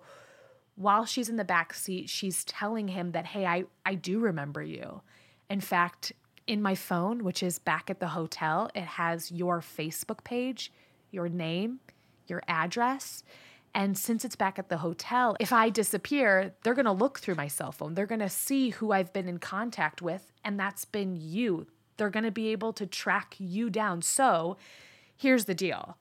[0.74, 4.62] while she's in the back seat, she's telling him that, hey, I, I do remember
[4.62, 5.02] you.
[5.50, 6.12] In fact,
[6.46, 10.72] in my phone, which is back at the hotel, it has your Facebook page,
[11.10, 11.80] your name,
[12.26, 13.22] your address.
[13.74, 17.36] And since it's back at the hotel, if I disappear, they're going to look through
[17.36, 17.94] my cell phone.
[17.94, 21.66] They're going to see who I've been in contact with, and that's been you.
[21.96, 24.02] They're going to be able to track you down.
[24.02, 24.56] So
[25.16, 25.96] here's the deal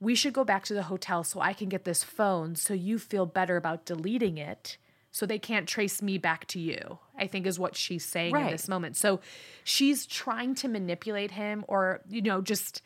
[0.00, 2.98] we should go back to the hotel so I can get this phone so you
[2.98, 4.78] feel better about deleting it
[5.10, 6.98] so they can't trace me back to you.
[7.18, 8.96] I think is what she's saying in this moment.
[8.96, 9.20] So
[9.64, 12.82] she's trying to manipulate him or you know just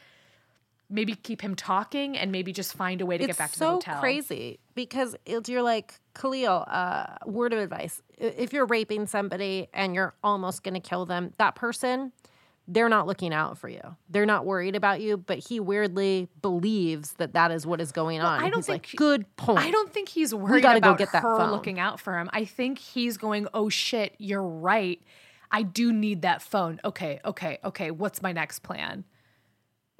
[0.88, 3.58] maybe keep him talking and maybe just find a way to it's get back to
[3.58, 3.94] the hotel.
[3.96, 6.64] so crazy because it's, you're like Khalil.
[6.66, 11.32] Uh, word of advice: if you're raping somebody and you're almost going to kill them,
[11.38, 12.12] that person,
[12.68, 13.96] they're not looking out for you.
[14.08, 15.16] They're not worried about you.
[15.16, 18.40] But he weirdly believes that that is what is going on.
[18.40, 19.58] I don't He's think like, good point.
[19.58, 21.50] I don't think he's worried go about get that her phone.
[21.50, 22.30] looking out for him.
[22.32, 25.00] I think he's going, "Oh shit, you're right.
[25.50, 26.80] I do need that phone.
[26.84, 27.90] Okay, okay, okay.
[27.90, 29.04] What's my next plan?"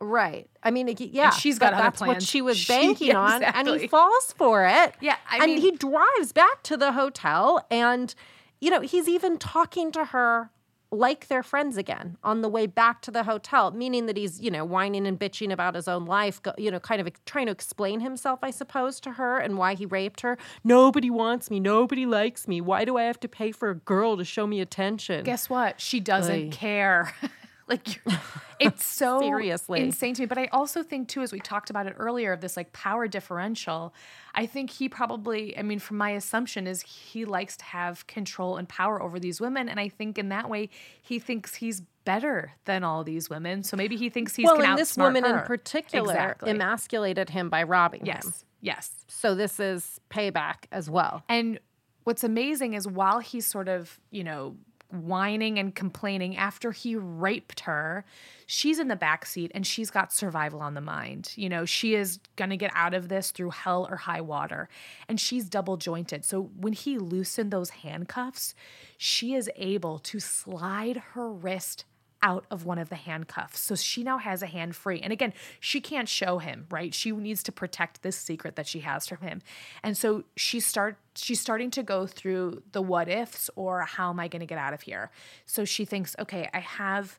[0.01, 0.51] Right.
[0.65, 1.31] I mean, yeah.
[1.31, 4.95] she's got that's what she was She- banking yeah, on, and he falls for it.
[5.01, 8.15] Yeah, I and mean- he drives back to the hotel, and
[8.61, 10.51] you know he's even talking to her
[10.93, 14.51] like they're friends again on the way back to the hotel, meaning that he's you
[14.51, 18.01] know whining and bitching about his own life, you know, kind of trying to explain
[18.01, 20.37] himself, I suppose, to her and why he raped her.
[20.63, 21.59] Nobody wants me.
[21.59, 22.61] Nobody likes me.
[22.61, 25.25] Why do I have to pay for a girl to show me attention?
[25.25, 25.81] Guess what?
[25.81, 26.51] She doesn't Oy.
[26.51, 27.15] care.
[27.73, 28.03] like
[28.61, 29.81] it's so Seriously.
[29.81, 30.27] insane to me.
[30.27, 33.09] But I also think too, as we talked about it earlier, of this like power
[33.09, 33.95] differential.
[34.35, 38.57] I think he probably, I mean, from my assumption is he likes to have control
[38.57, 40.69] and power over these women, and I think in that way
[41.01, 43.63] he thinks he's better than all these women.
[43.63, 46.51] So maybe he thinks he's well, can and this woman in particular exactly.
[46.51, 48.07] emasculated him by robbing him.
[48.07, 48.91] yes, yes.
[49.09, 51.23] So this is payback as well.
[51.29, 51.61] And
[52.05, 54.57] what's amazing is while he's sort of, you know,
[54.93, 58.05] whining and complaining after he raped her,
[58.47, 61.33] she's in the back seat and she's got survival on the mind.
[61.37, 64.69] You know, she is going to get out of this through hell or high water.
[65.09, 66.25] And she's double jointed.
[66.25, 68.55] So when he loosened those handcuffs,
[68.99, 71.85] she is able to slide her wrist
[72.23, 73.61] out of one of the handcuffs.
[73.61, 75.01] So she now has a hand free.
[75.01, 76.95] And again, she can't show him, right?
[76.95, 79.43] She needs to protect this secret that she has from him.
[79.83, 84.21] And so she start she's starting to go through the what ifs or how am
[84.21, 85.11] I going to get out of here?
[85.45, 87.19] So she thinks, okay, I have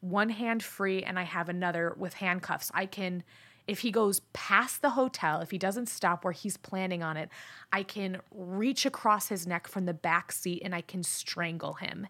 [0.00, 2.70] one hand free and I have another with handcuffs.
[2.74, 3.22] I can
[3.66, 7.28] if he goes past the hotel, if he doesn't stop where he's planning on it,
[7.72, 12.08] I can reach across his neck from the back seat and I can strangle him.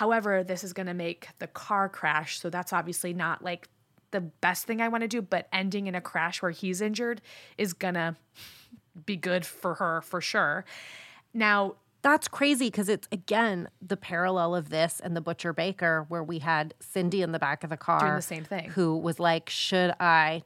[0.00, 2.40] However, this is going to make the car crash.
[2.40, 3.68] So that's obviously not like
[4.12, 7.20] the best thing I want to do, but ending in a crash where he's injured
[7.58, 8.16] is going to
[9.04, 10.64] be good for her for sure.
[11.34, 16.24] Now, That's crazy because it's again the parallel of this and the butcher baker, where
[16.24, 18.70] we had Cindy in the back of the car Doing the same thing.
[18.70, 20.44] who was like, "Should I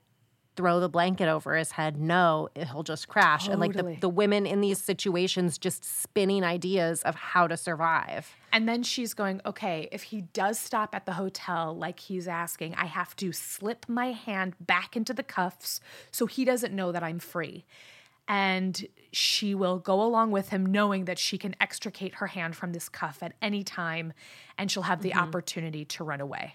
[0.56, 2.00] throw the blanket over his head?
[2.00, 6.44] No, he'll just crash." And oh, like the, the women in these situations just spinning
[6.44, 8.34] ideas of how to survive.
[8.54, 12.76] And then she's going, okay, if he does stop at the hotel like he's asking,
[12.76, 15.80] I have to slip my hand back into the cuffs
[16.12, 17.64] so he doesn't know that I'm free.
[18.28, 22.72] And she will go along with him knowing that she can extricate her hand from
[22.72, 24.12] this cuff at any time
[24.56, 25.18] and she'll have the mm-hmm.
[25.18, 26.54] opportunity to run away.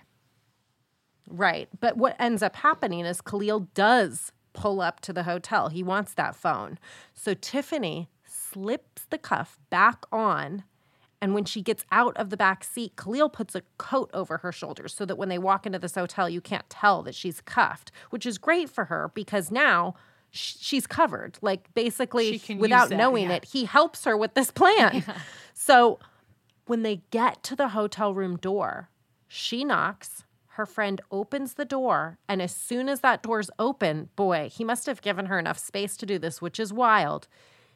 [1.30, 1.70] Right.
[1.80, 5.70] But what ends up happening is Khalil does pull up to the hotel.
[5.70, 6.80] He wants that phone.
[7.14, 10.64] So Tiffany slips the cuff back on.
[11.22, 14.52] And when she gets out of the back seat, Khalil puts a coat over her
[14.52, 17.92] shoulders so that when they walk into this hotel, you can't tell that she's cuffed,
[18.10, 19.96] which is great for her because now
[20.32, 21.38] she's covered.
[21.42, 23.36] Like basically, She can use without that, knowing yeah.
[23.36, 25.04] it, he helps her with this plan.
[25.62, 26.00] So
[26.68, 28.90] when they get to the hotel room door,
[29.28, 30.24] she knocks.
[30.60, 32.18] Her friend opens the door.
[32.28, 35.96] And as soon as that door's open, boy, he must have given her enough space
[35.96, 37.30] to do this, which is wild.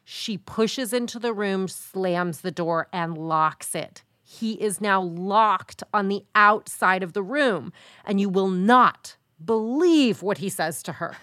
[0.04, 4.02] She pushes into the room, slams the door, and locks it.
[4.22, 7.72] He is now locked on the outside of the room.
[8.04, 11.16] And you will not believe what he says to her.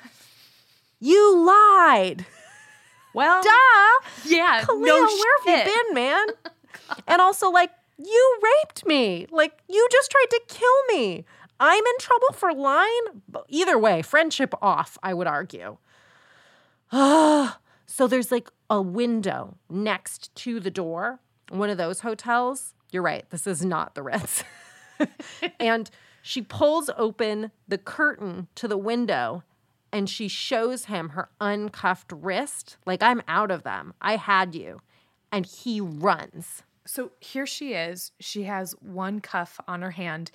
[0.99, 2.26] You lied.
[3.14, 4.07] Well, Duh.
[4.26, 5.05] yeah, Khalil, no where
[5.45, 5.68] have shit.
[5.68, 6.26] you been, man?
[7.07, 9.28] and also, like, you raped me.
[9.30, 11.26] Like, you just tried to kill me.
[11.62, 13.22] I'm in trouble for lying.
[13.47, 15.78] Either way, friendship off, I would argue.
[16.91, 22.74] so there's like a window next to the door, one of those hotels.
[22.91, 24.43] You're right, this is not the Ritz.
[25.59, 25.91] and
[26.24, 29.43] she pulls open the curtain to the window
[29.93, 32.78] and she shows him her uncuffed wrist.
[32.88, 33.93] Like, I'm out of them.
[34.01, 34.82] I had you.
[35.32, 36.64] And he runs.
[36.92, 38.12] So here she is.
[38.20, 40.30] She has one cuff on her hand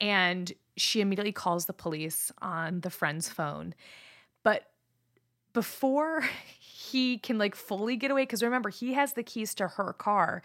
[0.00, 3.74] and she immediately calls the police on the friend's phone.
[4.42, 4.70] But
[5.52, 6.24] before
[6.58, 10.42] he can like fully get away, because remember, he has the keys to her car.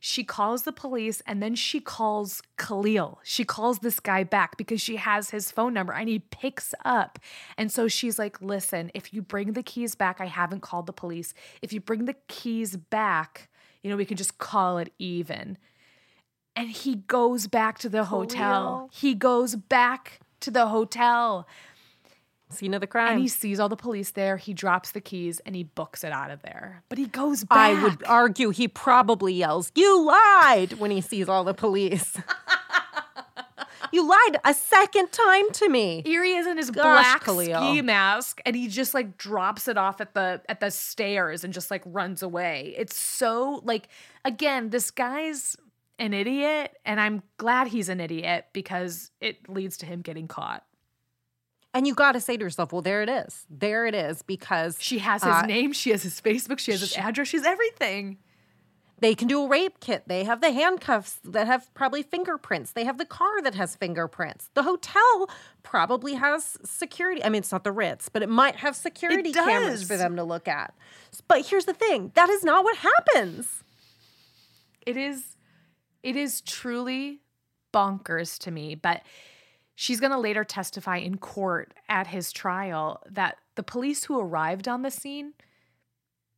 [0.00, 3.20] She calls the police and then she calls Khalil.
[3.22, 7.18] She calls this guy back because she has his phone number and he picks up.
[7.58, 10.94] And so she's like, Listen, if you bring the keys back, I haven't called the
[10.94, 11.34] police.
[11.60, 13.50] If you bring the keys back,
[13.82, 15.58] you know, we can just call it even.
[16.54, 18.90] And he goes back to the hotel.
[18.92, 21.46] He goes back to the hotel.
[22.50, 23.12] Scene of the crime.
[23.12, 24.36] And he sees all the police there.
[24.36, 26.82] He drops the keys and he books it out of there.
[26.90, 27.56] But he goes back.
[27.56, 32.18] I would argue he probably yells, You lied when he sees all the police.
[33.92, 36.02] you lied a second time to me.
[36.04, 37.60] Here he is in his Gosh, black Khalil.
[37.60, 41.52] ski mask, and he just like drops it off at the at the stairs and
[41.52, 42.74] just like runs away.
[42.76, 43.88] It's so like
[44.24, 45.56] again, this guy's
[45.98, 50.64] an idiot, and I'm glad he's an idiot because it leads to him getting caught.
[51.74, 53.46] And you got to say to yourself, Well, there it is.
[53.48, 54.20] There it is.
[54.22, 57.44] Because She has his Uh, name, she has his Facebook, she has his address, she's
[57.44, 58.18] everything.
[59.02, 60.04] They can do a rape kit.
[60.06, 62.72] They have the handcuffs that have probably fingerprints.
[62.72, 64.50] They have the car that has fingerprints.
[64.54, 65.28] The hotel
[65.64, 67.22] probably has security.
[67.24, 70.24] I mean, it's not the Ritz, but it might have security cameras for them to
[70.24, 70.74] look at.
[71.28, 73.64] But here's the thing that is not what happens.
[74.86, 75.36] it is
[76.02, 77.20] it is truly
[77.72, 79.02] bonkers to me but
[79.74, 84.68] she's going to later testify in court at his trial that the police who arrived
[84.68, 85.32] on the scene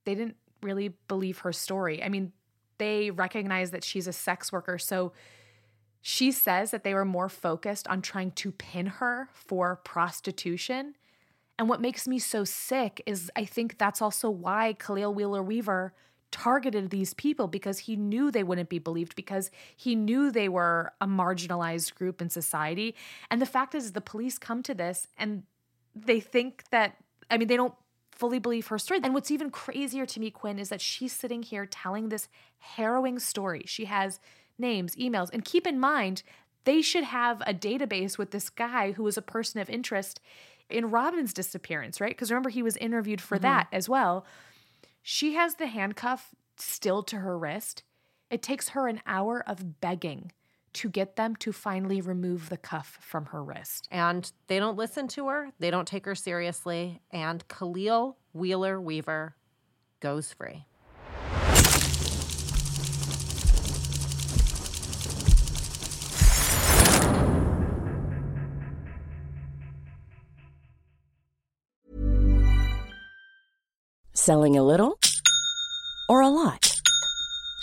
[0.05, 2.33] they didn't really believe her story i mean
[2.79, 5.13] they recognize that she's a sex worker so
[6.01, 10.95] she says that they were more focused on trying to pin her for prostitution
[11.59, 15.95] and what makes me so sick is I think that's also why Khalil Wheeler Weaver
[16.35, 20.93] targeted these people because he knew they wouldn't be believed because he knew they were
[21.01, 22.97] a marginalized group in society.
[23.31, 25.45] And the fact is, the police come to this and
[25.95, 26.97] they think that,
[27.31, 27.75] I mean, they don't
[28.15, 29.01] fully believe her story.
[29.03, 33.19] And what's even crazier to me, Quinn, is that she's sitting here telling this harrowing
[33.19, 33.63] story.
[33.67, 34.21] She has
[34.59, 36.23] names, emails, and keep in mind,
[36.65, 40.21] they should have a database with this guy who was a person of interest
[40.71, 42.11] in Robin's disappearance, right?
[42.11, 43.43] Because remember, he was interviewed for mm-hmm.
[43.43, 44.25] that as well.
[45.03, 47.83] She has the handcuff still to her wrist.
[48.31, 50.33] It takes her an hour of begging
[50.75, 53.89] to get them to finally remove the cuff from her wrist.
[53.91, 57.01] And they don't listen to her, they don't take her seriously.
[57.11, 59.37] And Khalil Wheeler Weaver
[60.01, 60.67] goes free.
[74.13, 74.99] Selling a little
[76.09, 76.74] or a lot?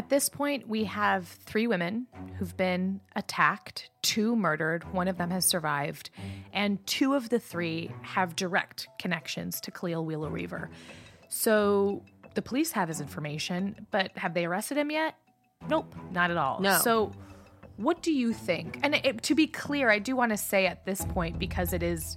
[0.00, 2.06] At this point, we have three women
[2.38, 6.08] who've been attacked, two murdered, one of them has survived,
[6.54, 10.70] and two of the three have direct connections to Khalil Wheeler Weaver.
[11.28, 15.16] So the police have his information, but have they arrested him yet?
[15.68, 16.60] Nope, not at all.
[16.60, 16.78] No.
[16.78, 17.12] So
[17.76, 18.80] what do you think?
[18.82, 21.82] And it, to be clear, I do want to say at this point because it
[21.82, 22.16] is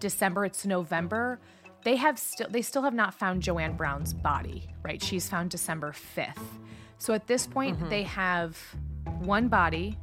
[0.00, 1.40] December, it's November.
[1.84, 5.02] They have still they still have not found Joanne Brown's body, right?
[5.02, 6.38] She's found December 5th.
[6.98, 7.88] So at this point mm-hmm.
[7.88, 8.58] they have
[9.20, 9.96] one body,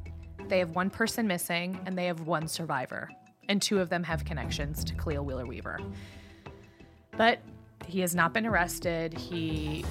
[0.48, 3.08] they have one person missing, and they have one survivor.
[3.48, 5.78] And two of them have connections to Khalil Wheeler Weaver.
[7.16, 7.38] But
[7.86, 9.14] he has not been arrested.
[9.14, 9.84] He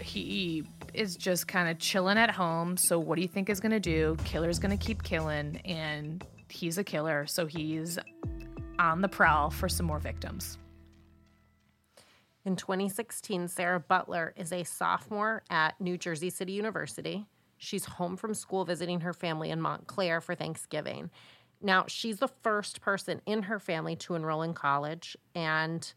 [0.00, 2.76] he is just kind of chilling at home.
[2.76, 4.16] So what do you think is going to do?
[4.24, 7.98] Killer's going to keep killing and he's a killer, so he's
[8.78, 10.58] on the prowl for some more victims.
[12.44, 17.26] In 2016, Sarah Butler is a sophomore at New Jersey City University.
[17.56, 21.10] She's home from school visiting her family in Montclair for Thanksgiving.
[21.60, 25.92] Now, she's the first person in her family to enroll in college, and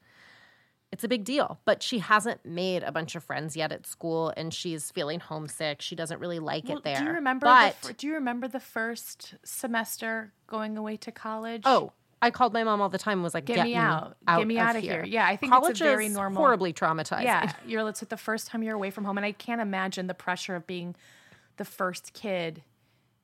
[0.92, 1.60] it's a big deal.
[1.66, 5.82] But she hasn't made a bunch of friends yet at school, and she's feeling homesick.
[5.82, 7.00] She doesn't really like Well, it there.
[7.00, 7.48] Do you remember?
[7.48, 11.64] But the, do you remember the first semester going away to college?
[11.66, 11.92] oh,
[12.26, 13.20] I called my mom all the time.
[13.20, 14.18] and Was like, Get "Get, me out.
[14.28, 16.74] Get me out of outta here." Yeah, I think it's a very is normal- horribly
[16.74, 17.24] traumatizing.
[17.24, 17.52] yeah.
[17.68, 20.56] You're it's the first time you're away from home, and I can't imagine the pressure
[20.56, 20.96] of being
[21.58, 22.64] the first kid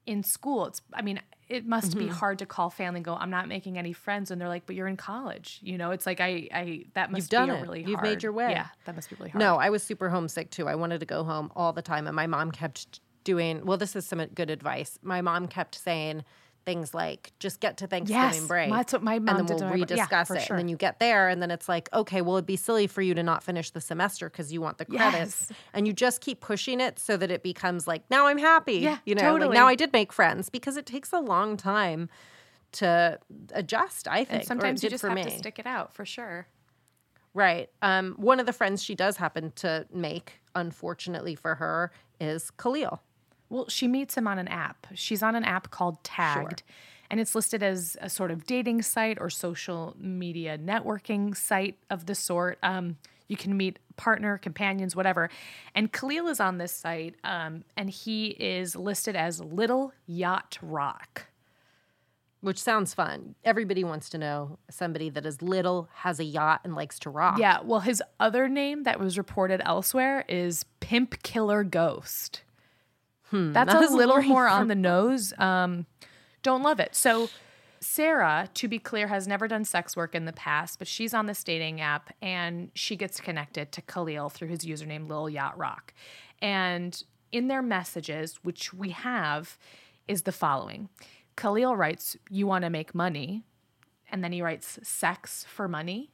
[0.06, 0.66] in school.
[0.68, 0.82] It's.
[0.94, 2.00] I mean, it must Mm-hmm.
[2.00, 4.66] be hard to call family and go, "I'm not making any friends," and they're like,
[4.66, 6.48] "But you're in college." You know, it's like I.
[6.54, 7.62] I that must done be it.
[7.62, 7.84] really.
[7.84, 8.52] You've made your way.
[8.52, 9.40] Yeah, that must be really hard.
[9.40, 10.68] No, I was super homesick too.
[10.68, 12.08] I wanted to go home all the time.
[12.08, 14.98] And my mom kept doing, well, this is some good advice.
[15.04, 16.24] My mom kept saying
[16.66, 18.72] things like, just get to Thanksgiving Yes, break.
[18.72, 20.28] that's what my mom And then did we'll bro- yeah, it.
[20.28, 20.38] sure.
[20.50, 23.02] And then you get there, and then it's like, okay, well, it'd be silly for
[23.02, 25.48] you to not finish the semester because you want the credits.
[25.50, 25.60] Yes.
[25.74, 28.76] And you just keep pushing it so that it becomes like, now I'm happy.
[28.76, 29.50] Yeah, you know, totally.
[29.50, 32.10] like now I did make friends because it takes a long time
[32.74, 33.20] to
[33.54, 34.30] adjust, I think.
[34.42, 35.24] and sometimes you just have me.
[35.24, 36.48] to stick it out for sure.
[37.34, 37.70] Right.
[37.82, 43.02] Um, one of the friends she does happen to make, unfortunately for her, is Khalil.
[43.52, 44.88] Well, she meets him on an app.
[44.96, 46.64] She's on an app called Tagged,
[47.10, 52.06] and it's listed as a sort of dating site or social media networking site of
[52.06, 52.58] the sort.
[52.64, 52.96] Um,
[53.28, 55.30] you can meet partner, companions, whatever.
[55.76, 61.26] And Khalil is on this site, um, and he is listed as Little Yacht Rock.
[62.40, 63.36] Which sounds fun.
[63.44, 67.38] Everybody wants to know somebody that is little, has a yacht, and likes to rock.
[67.38, 72.44] Yeah, well, his other name that was reported elsewhere is Pimp Killer Ghost.
[73.32, 75.34] That's that a little little more on the nose.
[75.38, 75.86] Um,
[76.44, 76.96] don't love it.
[76.96, 77.30] So,
[77.80, 81.26] Sarah, to be clear, has never done sex work in the past, but she's on
[81.26, 85.94] this dating app and she gets connected to Khalil through his username Lil Yacht Rock.
[86.42, 87.02] And
[87.32, 89.58] in their messages, which we have,
[90.08, 90.90] is the following
[91.38, 93.44] Khalil writes, You want to make money.
[94.12, 96.12] And then he writes, Sex for money.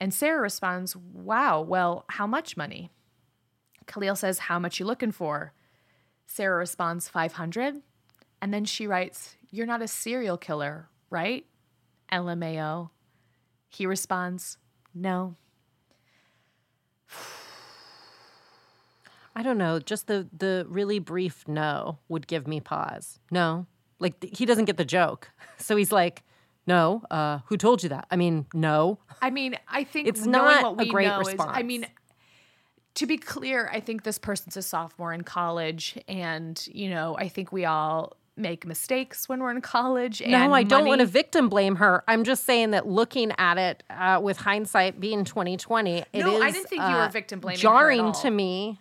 [0.00, 2.90] And Sarah responds, Wow, well, how much money?
[3.86, 5.52] Khalil says, How much you looking for?
[6.26, 7.82] Sarah responds, 500.
[8.42, 11.46] And then she writes, You're not a serial killer, right?
[12.12, 12.90] LMAO.
[13.68, 14.58] He responds,
[14.94, 15.34] No.
[19.34, 19.78] I don't know.
[19.78, 23.20] Just the the really brief no would give me pause.
[23.30, 23.66] No,
[23.98, 26.22] like th- he doesn't get the joke, so he's like,
[26.66, 28.98] "No, uh, who told you that?" I mean, no.
[29.20, 31.86] I mean, I think It's knowing not what a great know is, I mean,
[32.96, 37.28] to be clear, I think this person's a sophomore in college, and you know, I
[37.28, 40.22] think we all make mistakes when we're in college.
[40.26, 42.04] No, I don't want to victim blame her.
[42.06, 46.50] I'm just saying that looking at it uh, with hindsight being 2020, it No, I
[46.50, 48.78] didn't think you were uh, victim blaming Jarring to me.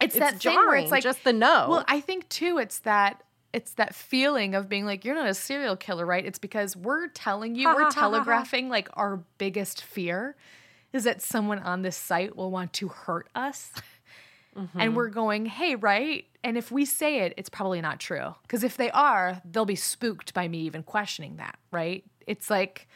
[0.00, 1.66] It's, It's that thing where jarring, it's like just the no.
[1.70, 3.22] Well, I think too, it's that
[3.54, 6.24] it's that feeling of being like you're not a serial killer, right?
[6.24, 10.36] It's because we're telling you, we're telegraphing like our biggest fear
[10.92, 13.70] is that someone on this site will want to hurt us.
[14.56, 14.80] Mm-hmm.
[14.80, 16.24] and we're going, hey, right?
[16.42, 18.34] And if we say it, it's probably not true.
[18.40, 22.06] Because if they are, they'll be spooked by me even questioning that, right?
[22.26, 22.88] It's like,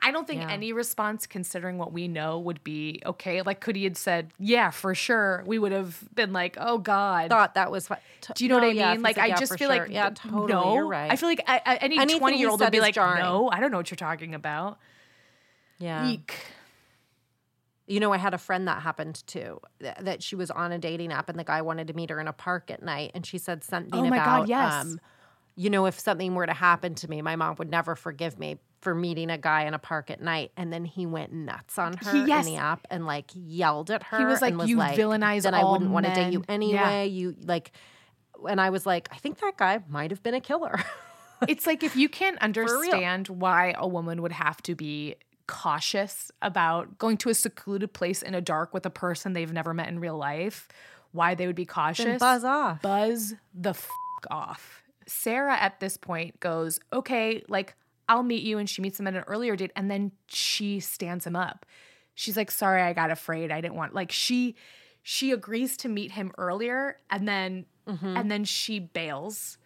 [0.00, 0.50] I don't think Yeah.
[0.50, 3.42] any response, considering what we know, would be okay.
[3.42, 7.28] Like, could he had said, yeah, for sure, we would have been like, oh God.
[7.28, 7.86] Thought that was.
[7.88, 9.02] fu- t- Do you know no, what I yeah, mean?
[9.02, 9.80] Like, said, I yeah, just feel sure.
[9.82, 10.50] like, yeah, totally.
[10.54, 10.72] no.
[10.72, 11.10] You're right.
[11.12, 13.22] I feel like I, I, any Anything he 20 year old would be like, jarring.
[13.22, 14.78] no, I don't know what you're talking about.
[15.78, 16.06] yeah.
[16.08, 16.34] Eek.
[17.86, 21.12] You know, I had a friend that happened to that she was on a dating
[21.12, 23.36] app and the guy wanted to meet her in a park at night and she
[23.38, 24.72] said something Oh my about God, yes.
[24.72, 25.00] um
[25.56, 28.58] you know, if something were to happen to me, my mom would never forgive me
[28.80, 30.50] for meeting a guy in a park at night.
[30.56, 32.44] And then he went nuts on her He- yes.
[32.46, 34.18] in the app and like yelled at her.
[34.18, 36.60] He was like, was "You like, villainize Then I wouldn't want to date you men."
[36.62, 36.84] Yeah.
[36.90, 37.06] anyway.
[37.06, 37.70] You like,
[38.48, 40.82] and I was like, I think that guy might have been a killer.
[41.46, 45.14] it's like if you can't understand why a woman would have to be
[45.46, 49.74] cautious about going to a secluded place in a dark with a person they've never
[49.74, 50.68] met in real life,
[51.12, 52.18] why they would be cautious.
[52.18, 52.82] buzz off.
[52.82, 53.88] Buzz the f-
[54.30, 54.82] off.
[55.06, 57.74] Sarah at this point goes, okay, like
[58.08, 58.58] I'll meet you.
[58.58, 59.72] And she meets him at an earlier date.
[59.76, 61.66] And then she stands him up.
[62.14, 63.50] She's like, sorry, I got afraid.
[63.52, 64.54] I didn't want like she
[65.02, 68.16] she agrees to meet him earlier and then Mm-hmm.
[68.16, 69.58] and then she bails.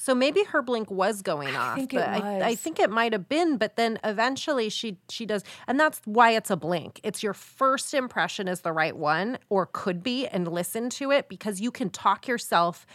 [0.00, 1.74] So maybe her blink was going off.
[1.74, 4.96] I think it but I, I think it might have been, but then eventually she
[5.10, 7.00] she does, and that's why it's a blink.
[7.04, 11.28] It's your first impression is the right one, or could be, and listen to it
[11.28, 12.86] because you can talk yourself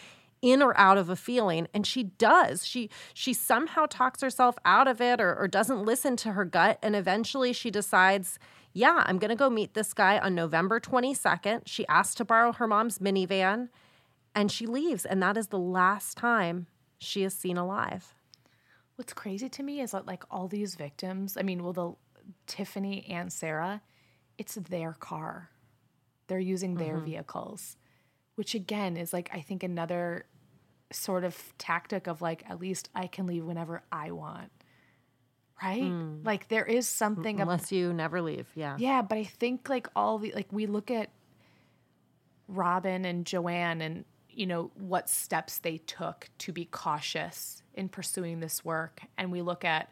[0.41, 2.65] in or out of a feeling, and she does.
[2.65, 6.79] She she somehow talks herself out of it, or, or doesn't listen to her gut,
[6.81, 8.39] and eventually she decides.
[8.73, 11.61] Yeah, I'm gonna go meet this guy on November 22nd.
[11.65, 13.69] She asks to borrow her mom's minivan
[14.35, 15.05] and she leaves.
[15.05, 16.67] And that is the last time
[16.97, 18.13] she is seen alive.
[18.95, 21.93] What's crazy to me is that like all these victims, I mean, well, the
[22.47, 23.81] Tiffany and Sarah,
[24.37, 25.49] it's their car.
[26.27, 27.05] They're using their mm-hmm.
[27.05, 27.77] vehicles,
[28.35, 30.25] which again is like I think another
[30.91, 34.51] sort of tactic of like at least I can leave whenever I want.
[35.61, 35.83] Right?
[35.83, 36.21] Hmm.
[36.23, 38.47] Like there is something ab- Unless you never leave.
[38.55, 38.75] Yeah.
[38.77, 41.09] yeah, but I think like all the like we look at
[42.47, 44.05] Robin and Joanne and
[44.35, 49.41] you know what steps they took to be cautious in pursuing this work, and we
[49.41, 49.89] look at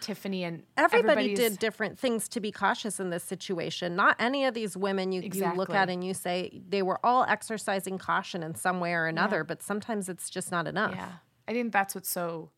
[0.00, 3.96] Tiffany and Everybody did different things to be cautious in this situation.
[3.96, 7.24] Not any of these women you, you look at and you say they were all
[7.24, 10.92] exercising caution in some way or another, but sometimes it's just not enough.
[10.94, 11.12] Yeah,
[11.46, 12.50] I think that's what's so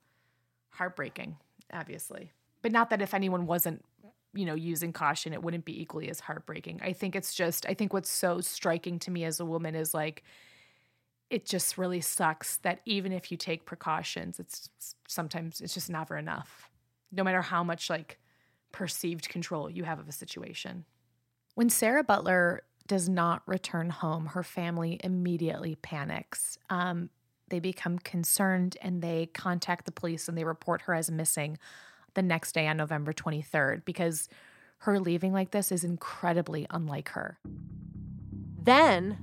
[0.70, 1.36] heartbreaking,
[1.72, 3.84] obviously, but not that if anyone wasn't
[4.32, 6.80] you know using caution it wouldn't be equally as heartbreaking.
[6.82, 9.92] I think it's just i think what's so striking to me as a woman is
[9.92, 10.22] like
[11.30, 14.68] it just really sucks that even if you take precautions it's
[15.08, 16.70] sometimes it's just never enough
[17.12, 18.18] no matter how much like
[18.72, 20.84] perceived control you have of a situation
[21.54, 27.08] when sarah butler does not return home her family immediately panics um,
[27.50, 31.58] they become concerned and they contact the police and they report her as missing
[32.14, 34.28] the next day on November 23rd because
[34.78, 37.38] her leaving like this is incredibly unlike her.
[38.62, 39.18] Then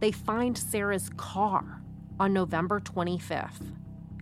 [0.00, 1.82] they find Sarah's car
[2.18, 3.72] on November 25th,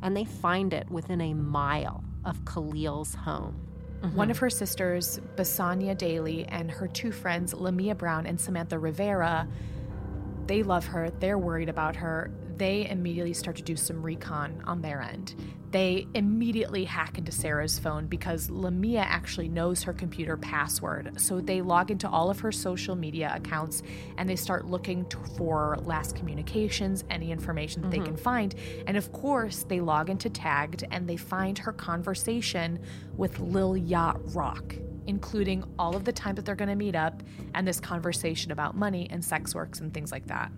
[0.02, 3.60] and they find it within a mile of Khalil's home.
[4.00, 4.16] Mm-hmm.
[4.16, 9.48] One of her sisters, Basanya Daly, and her two friends, Lamia Brown and Samantha Rivera,
[10.46, 11.10] they love her.
[11.10, 12.30] They're worried about her.
[12.56, 15.34] They immediately start to do some recon on their end.
[15.70, 21.20] They immediately hack into Sarah's phone because Lamia actually knows her computer password.
[21.20, 23.82] So they log into all of her social media accounts
[24.16, 28.06] and they start looking t- for last communications, any information that they mm-hmm.
[28.06, 28.54] can find.
[28.86, 32.78] And of course, they log into Tagged and they find her conversation
[33.16, 34.76] with Lil Yacht Rock
[35.06, 38.74] including all of the time that they're going to meet up and this conversation about
[38.74, 40.50] money and sex works and things like that.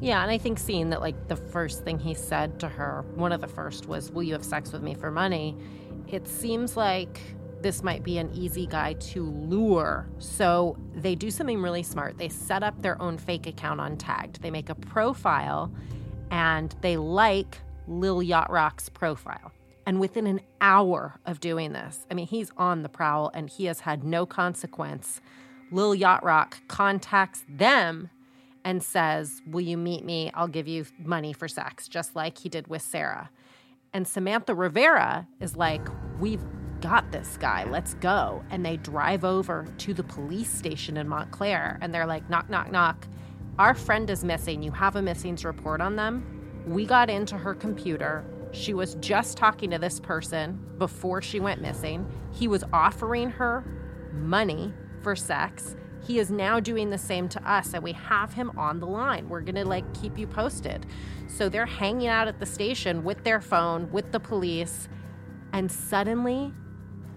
[0.00, 3.32] Yeah, and I think seeing that, like, the first thing he said to her, one
[3.32, 5.56] of the first was, Will you have sex with me for money?
[6.08, 7.20] It seems like
[7.62, 10.08] this might be an easy guy to lure.
[10.18, 12.18] So they do something really smart.
[12.18, 14.42] They set up their own fake account on Tagged.
[14.42, 15.72] They make a profile
[16.30, 17.58] and they like
[17.88, 19.52] Lil Yacht Rock's profile.
[19.86, 23.66] And within an hour of doing this, I mean, he's on the prowl and he
[23.66, 25.20] has had no consequence.
[25.70, 28.10] Lil Yacht Rock contacts them
[28.66, 30.30] and says, Will you meet me?
[30.34, 33.30] I'll give you money for sex, just like he did with Sarah.
[33.94, 35.86] And Samantha Rivera is like,
[36.18, 36.44] We've
[36.80, 38.44] got this guy, let's go.
[38.50, 42.72] And they drive over to the police station in Montclair and they're like, Knock, knock,
[42.72, 43.06] knock.
[43.58, 44.62] Our friend is missing.
[44.62, 46.64] You have a missings report on them.
[46.66, 48.24] We got into her computer.
[48.50, 52.10] She was just talking to this person before she went missing.
[52.32, 53.64] He was offering her
[54.12, 55.76] money for sex.
[56.06, 59.28] He is now doing the same to us, and we have him on the line.
[59.28, 60.86] We're gonna like keep you posted.
[61.26, 64.88] So they're hanging out at the station with their phone, with the police,
[65.52, 66.52] and suddenly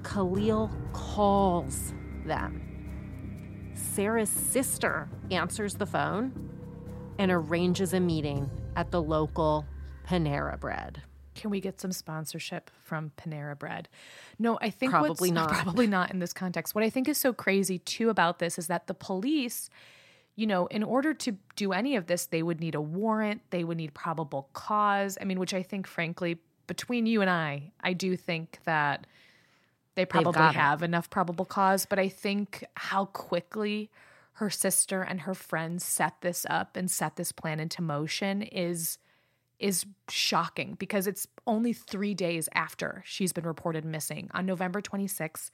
[0.03, 1.93] Khalil calls
[2.25, 2.65] them.
[3.75, 6.49] Sarah's sister answers the phone
[7.19, 9.65] and arranges a meeting at the local
[10.07, 11.03] Panera Bread.
[11.35, 13.87] Can we get some sponsorship from Panera Bread?
[14.39, 15.51] No, I think Probably what's, not.
[15.51, 16.73] Probably not in this context.
[16.73, 19.69] What I think is so crazy too about this is that the police,
[20.35, 23.41] you know, in order to do any of this, they would need a warrant.
[23.49, 25.17] They would need probable cause.
[25.19, 29.05] I mean, which I think, frankly, between you and I, I do think that
[29.95, 30.57] they probably got it.
[30.57, 31.85] have enough probable cause.
[31.85, 33.91] But I think how quickly
[34.33, 38.97] her sister and her friends set this up and set this plan into motion is
[39.59, 44.29] is shocking because it's only three days after she's been reported missing.
[44.33, 45.49] On November 26th,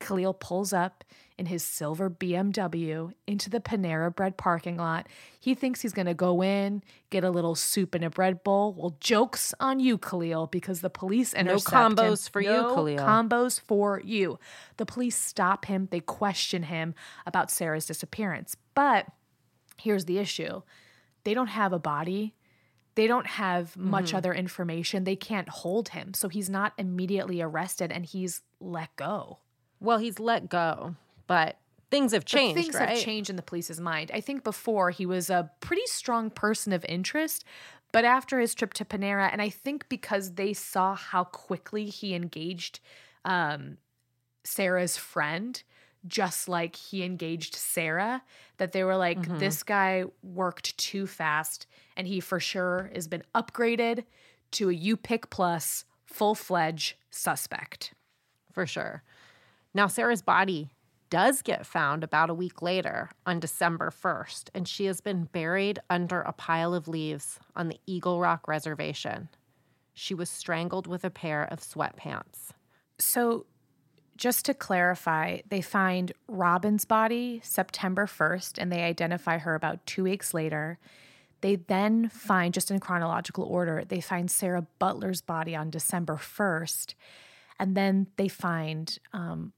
[0.00, 1.04] Khalil pulls up
[1.36, 5.08] in his silver BMW into the Panera Bread parking lot.
[5.38, 8.72] He thinks he's going to go in, get a little soup and a bread bowl.
[8.72, 11.96] Well, joke's on you, Khalil, because the police intercept him.
[11.96, 12.98] combos for you, No Khalil.
[12.98, 14.38] combos for you.
[14.78, 15.88] The police stop him.
[15.90, 16.94] They question him
[17.26, 18.56] about Sarah's disappearance.
[18.74, 19.06] But
[19.76, 20.62] here's the issue
[21.24, 22.34] they don't have a body
[23.00, 24.16] they don't have much Mm-hmm.
[24.18, 29.38] other information they can't hold him so he's not immediately arrested and he's let go
[29.80, 30.96] Well, he's let go,
[31.26, 31.56] but
[31.90, 32.90] things have But changed, things right?
[32.90, 36.72] have changed in the police's mind i think before he was a pretty strong person
[36.74, 37.44] of interest
[37.92, 42.14] but after his trip to panera and i think because they saw how quickly he
[42.14, 42.78] engaged
[43.24, 43.78] um,
[44.44, 45.62] sarah's friend
[46.06, 48.22] just like he engaged Sarah,
[48.56, 49.38] that they were like, Mm-hmm.
[49.38, 54.04] this guy worked too fast and he for sure has been upgraded
[54.52, 57.94] to a U Pick Plus full fledged suspect.
[58.52, 59.02] for sure.
[59.74, 60.70] Now, Sarah's body
[61.10, 65.78] does get found about a week later on December 1st, and she has been buried
[65.90, 69.28] under a pile of leaves on the Eagle Rock Reservation.
[69.92, 72.50] She was strangled with a pair of sweatpants.
[72.98, 73.46] So,
[74.20, 80.04] just to clarify, they find Robin's body September 1st and they identify her about two
[80.04, 80.78] weeks later.
[81.40, 86.92] They then find, just in chronological order, they find Sarah Butler's body on December 1st.
[87.58, 89.54] And then they find, um,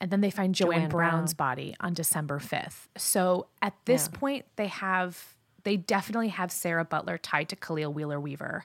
[0.00, 2.88] and then they find Joanne, Joanne Brown's body on December 5th.
[2.96, 4.18] So at this Yeah.
[4.18, 8.64] point, they have, they definitely have Sarah Butler tied to Khalil Wheeler Weaver.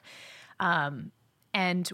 [0.58, 1.12] Um,
[1.52, 1.92] and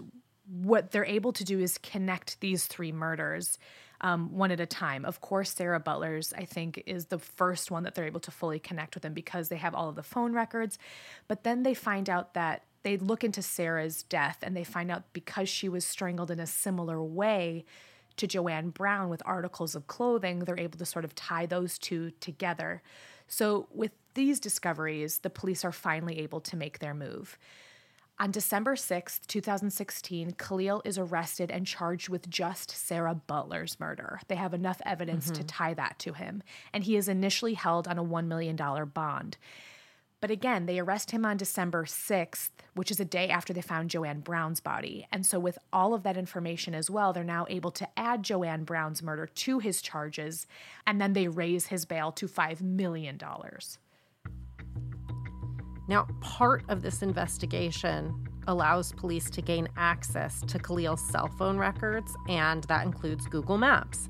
[0.49, 3.57] what they're able to do is connect these three murders
[4.01, 5.05] um, one at a time.
[5.05, 8.59] Of course, Sarah Butler's, I think, is the first one that they're able to fully
[8.59, 10.77] connect with them because they have all of the phone records.
[11.27, 15.03] But then they find out that they look into Sarah's death and they find out
[15.11, 17.65] because she was strangled in a similar way
[18.19, 22.11] to Joanne Brown with articles of clothing, they're able to sort of tie those two
[22.19, 22.81] together.
[23.27, 27.37] So, with these discoveries, the police are finally able to make their move.
[28.21, 34.19] On December 6th, 2016, Khalil is arrested and charged with just Sarah Butler's murder.
[34.27, 35.45] They have enough evidence to mm-hmm.
[35.45, 36.43] tie that to him,
[36.73, 38.57] and he is initially held on a $1 million
[38.93, 39.37] bond.
[40.19, 43.89] But again, they arrest him on December 6th, which is a day after they found
[43.89, 45.07] Joanne Brown's body.
[45.13, 48.65] And so, with all of that information as well, they're now able to add Joanne
[48.65, 50.45] Brown's murder to his charges,
[50.85, 53.17] and then they raise his bail to $5 million.
[55.89, 58.13] Now, part of this investigation
[58.47, 64.07] allows police to gain access to Khalil's cell phone records, and that includes Google Maps.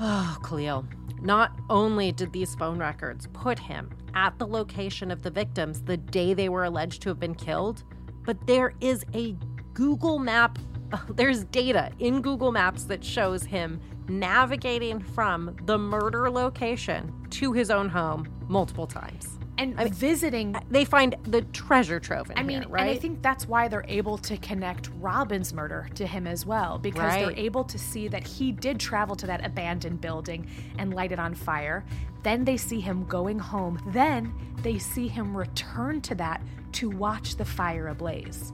[0.00, 0.86] Oh, Khalil.
[1.20, 5.98] Not only did these phone records put him at the location of the victims the
[5.98, 7.84] day they were alleged to have been killed,
[8.24, 9.36] but there is a
[9.74, 10.58] Google map,
[11.10, 13.78] there's data in Google Maps that shows him
[14.08, 19.37] navigating from the murder location to his own home multiple times.
[19.58, 22.82] And visiting They find the treasure trove in I mean, here, right?
[22.82, 26.78] and I think that's why they're able to connect Robin's murder to him as well,
[26.78, 30.48] because they're able to see that he did travel to that abandoned building
[30.78, 31.84] and light it on fire.
[32.22, 33.80] Then they see him going home.
[33.88, 34.32] Then
[34.62, 36.40] they see him return to that
[36.72, 38.52] to watch the fire ablaze.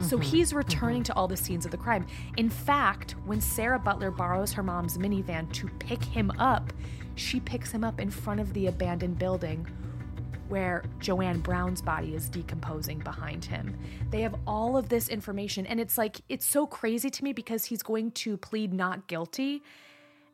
[0.00, 0.22] So mm-hmm.
[0.22, 0.58] he's mm-hmm.
[0.58, 2.06] returning to all the scenes of the crime.
[2.36, 6.72] In fact, when Sarah Butler borrows her mom's minivan to pick him up,
[7.14, 9.66] she picks him up in front of the abandoned building
[10.48, 13.76] where Joanne Brown's body is decomposing behind him.
[14.10, 17.64] They have all of this information, and it's like, it's so crazy to me because
[17.64, 19.62] he's going to plead not guilty.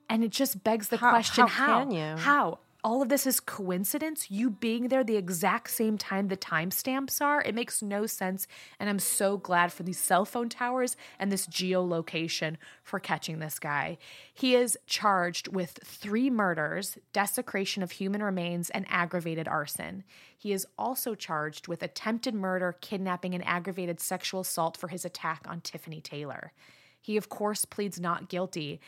[0.08, 1.78] And it just begs the How- question how how?
[1.80, 2.16] can you?
[2.16, 2.58] How?
[2.82, 4.30] All of this is coincidence.
[4.30, 8.46] You being there the exact same time the timestamps are, it makes no sense.
[8.78, 13.58] And I'm so glad for these cell phone towers and this geolocation for catching this
[13.58, 13.98] guy.
[14.32, 20.04] He is charged with three murders, desecration of human remains, and aggravated arson.
[20.36, 25.44] He is also charged with attempted murder, kidnapping, and aggravated sexual assault for his attack
[25.46, 26.52] on Tiffany Taylor.
[27.00, 28.80] He, of course, pleads not guilty.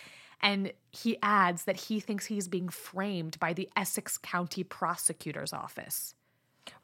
[0.43, 6.15] And he adds that he thinks he's being framed by the Essex County Prosecutor's Office.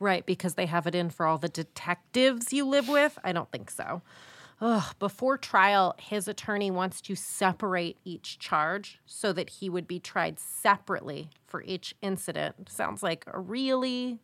[0.01, 3.19] Right, because they have it in for all the detectives you live with?
[3.25, 4.03] I don't think so.
[4.61, 10.01] Ugh, before trial, his attorney wants to separate each charge so that he would be
[10.01, 12.69] tried separately for each incident.
[12.69, 14.19] Sounds like a really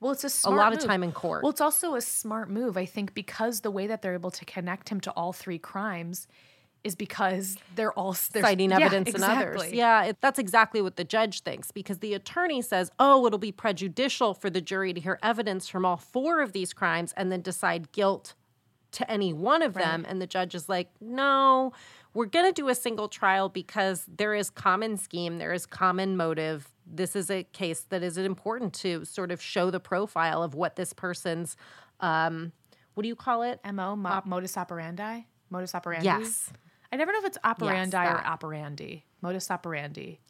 [0.00, 1.42] Well, it's a smart lot of time in court.
[1.42, 4.44] Well, it's also a smart move, I think, because the way that they're able to
[4.44, 6.28] connect him to all three crimes
[6.84, 9.72] is because they're all they're, citing Yeah, evidence in others.
[9.72, 13.52] Yeah, it, that's exactly what the judge thinks because the attorney says, oh, it'll be
[13.52, 17.42] prejudicial for the jury to hear evidence from all four of these crimes and then
[17.42, 18.34] decide guilt
[18.92, 20.06] to any one of them.
[20.08, 21.72] And the judge is like, no,
[22.14, 26.16] we're going to do a single trial because there is common scheme, there is common
[26.16, 26.72] motive.
[26.86, 30.76] This is a case that is important to sort of show the profile of what
[30.76, 31.56] this person's,
[32.00, 32.52] um,
[32.94, 33.60] what do you call it?
[33.64, 35.20] Mo mo- modus operandi,
[35.50, 36.04] modus operandi.
[36.04, 36.50] Yes.
[36.92, 39.04] I never know if it's operandi or operandi.
[39.20, 40.20] Modus operandi.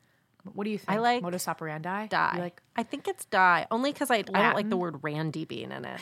[0.52, 0.90] What do you think?
[0.90, 2.02] I like modus operandi.
[2.02, 2.36] You Die.
[2.38, 5.72] like I think it's die, only because I, I don't like the word Randy being
[5.72, 6.00] in it.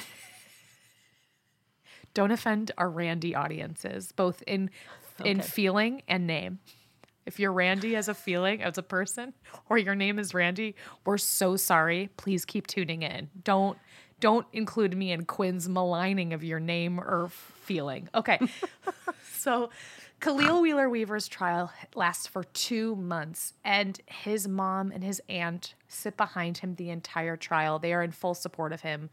[2.15, 4.71] don't offend our Randy audiences, both in
[5.25, 6.59] in feeling and name.
[7.25, 9.33] If you're Randy as a feeling, as a person,
[9.69, 12.09] or your name is Randy, we're so sorry.
[12.17, 13.31] Please keep tuning in.
[13.43, 13.79] Don't
[14.21, 18.09] don't include me in Quinn's maligning of your name or feeling.
[18.15, 18.39] Okay.
[19.35, 19.71] so
[20.27, 26.17] Khalil Wheeler Weaver's trial lasts for two months, and his mom and his aunt sit
[26.17, 27.79] behind him the entire trial.
[27.79, 29.09] They are in full support of him,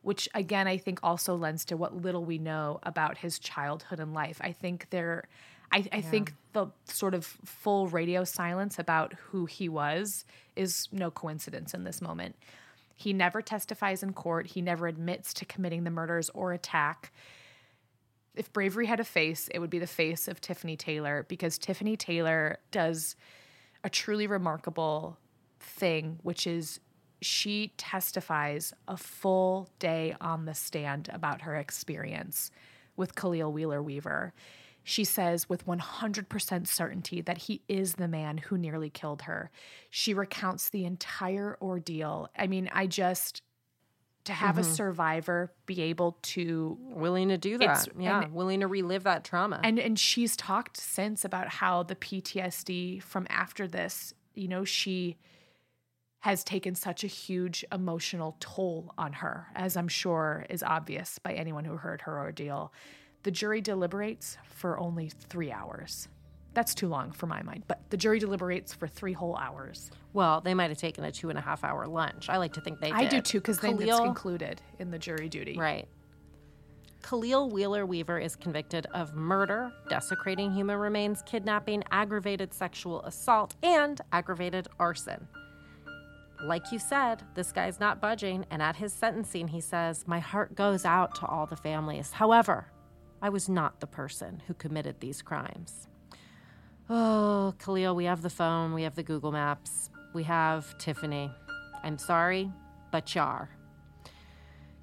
[0.00, 4.14] which again, I think also lends to what little we know about his childhood and
[4.14, 4.40] life.
[4.40, 5.24] I think they're.
[5.70, 10.24] I, I think the sort of full radio silence about who he was
[10.56, 12.36] is no coincidence in this moment.
[12.96, 14.46] He never testifies in court.
[14.46, 17.12] He never admits to committing the murders or attack
[18.34, 21.96] if bravery had a face, it would be the face of Tiffany Taylor because Tiffany
[21.96, 23.16] Taylor does
[23.82, 25.18] a truly remarkable
[25.60, 26.80] thing, which is
[27.20, 32.50] she testifies a full day on the stand about her experience
[32.96, 34.34] with Khalil Wheeler Weaver.
[34.82, 39.50] She says with 100% certainty that he is the man who nearly killed her.
[39.88, 42.28] She recounts the entire ordeal.
[42.36, 43.40] I mean, I just,
[44.24, 44.72] to have a mm-hmm.
[44.72, 47.88] survivor be able to willing to do that.
[47.98, 49.60] Yeah, and- willing to relive that trauma.
[49.62, 55.16] and and she's talked since about how the PTSD from after this, you know, she
[56.20, 61.34] has taken such a huge emotional toll on her, as I'm sure is obvious by
[61.34, 62.72] anyone who heard her ordeal.
[63.24, 66.08] The jury deliberates for only three hours.
[66.54, 69.90] That's too long for my mind, but the jury deliberates for three whole hours.
[70.12, 72.28] well, they might have taken a two and a half hour lunch.
[72.28, 72.96] I like to think they did.
[72.96, 75.56] I do too, because then it's included in the jury duty.
[75.58, 75.88] Right.
[77.02, 84.00] Khalil Wheeler Weaver is convicted of murder, desecrating human remains, kidnapping, aggravated sexual assault, and
[84.12, 85.28] aggravated arson.
[86.42, 90.54] Like you said, this guy's not budging, and at his sentencing, he says, My heart
[90.54, 92.12] goes out to all the families.
[92.12, 92.68] However,
[93.20, 95.88] I was not the person who committed these crimes.
[96.90, 101.30] Oh, Khalil, we have the phone, we have the Google Maps, we have Tiffany.
[101.82, 102.52] I'm sorry,
[102.92, 103.48] but you are.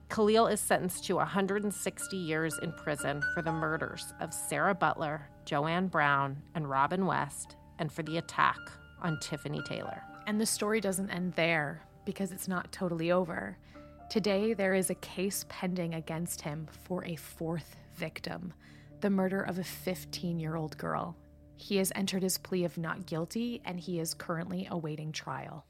[0.10, 5.88] Khalil is sentenced to 160 years in prison for the murders of Sarah Butler, Joanne
[5.90, 8.58] Brown, and Robin West, and for the attack
[9.04, 10.02] on Tiffany Taylor.
[10.26, 13.58] And the story doesn't end there because it's not totally over.
[14.10, 18.54] Today, there is a case pending against him for a fourth victim
[19.02, 21.16] the murder of a 15 year old girl.
[21.62, 25.66] He has entered his plea of not guilty and he is currently awaiting trial.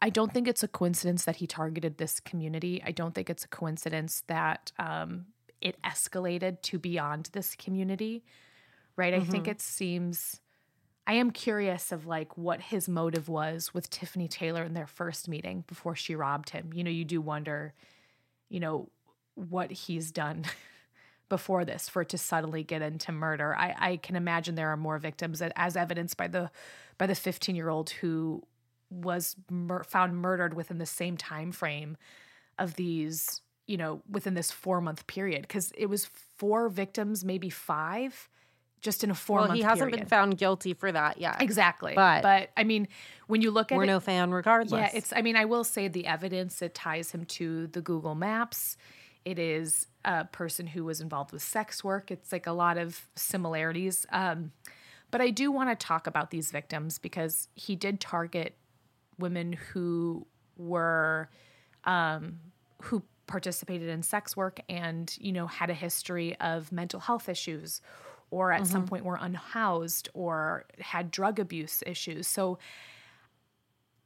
[0.00, 2.82] I don't think it's a coincidence that he targeted this community.
[2.84, 5.26] I don't think it's a coincidence that um,
[5.60, 8.22] it escalated to beyond this community,
[8.96, 9.14] right?
[9.14, 10.40] I think it seems.
[11.06, 15.26] I am curious of like what his motive was with Tiffany Taylor in their first
[15.26, 16.70] meeting before she robbed him.
[16.74, 17.72] You know, you do wonder,
[18.50, 18.90] you know,
[19.34, 20.44] what he's done
[21.28, 23.54] before this for it to suddenly get into murder.
[23.56, 26.50] I, I can imagine there are more victims, as evidenced by the
[26.96, 28.42] by the 15 year old who
[28.90, 31.96] was mur- found murdered within the same time frame
[32.58, 36.06] of these, you know, within this four month period because it was
[36.36, 38.28] four victims, maybe five
[38.80, 39.98] just in a four well, he hasn't period.
[40.04, 41.42] been found guilty for that yet.
[41.42, 41.94] Exactly.
[41.96, 42.86] But- but I mean,
[43.26, 44.80] when you look at We're it, no fan regardless.
[44.92, 45.12] yeah, it's.
[45.14, 48.76] I mean, I will say the evidence it ties him to the Google Maps.
[49.28, 52.10] It is a person who was involved with sex work.
[52.10, 54.06] It's like a lot of similarities.
[54.10, 54.52] Um,
[55.10, 58.56] but I do want to talk about these victims because he did target
[59.18, 60.26] women who
[60.56, 61.28] were
[61.84, 62.38] um,
[62.84, 67.82] who participated in sex work and you know had a history of mental health issues
[68.30, 72.58] or at some point were unhoused or had drug abuse issues so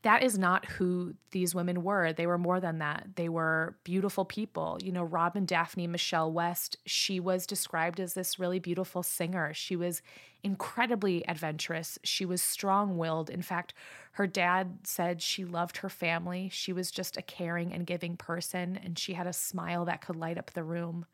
[0.02, 2.12] that is not who these women were.
[2.12, 3.10] They were more than that.
[3.14, 4.78] They were beautiful people.
[4.82, 9.54] You know, Robin Daphne Michelle West, she was described as this really beautiful singer.
[9.54, 10.02] She was
[10.42, 12.00] incredibly adventurous.
[12.02, 13.30] She was strong willed.
[13.30, 13.74] In fact,
[14.12, 16.48] her dad said she loved her family.
[16.52, 20.16] She was just a caring and giving person, and she had a smile that could
[20.16, 21.06] light up the room.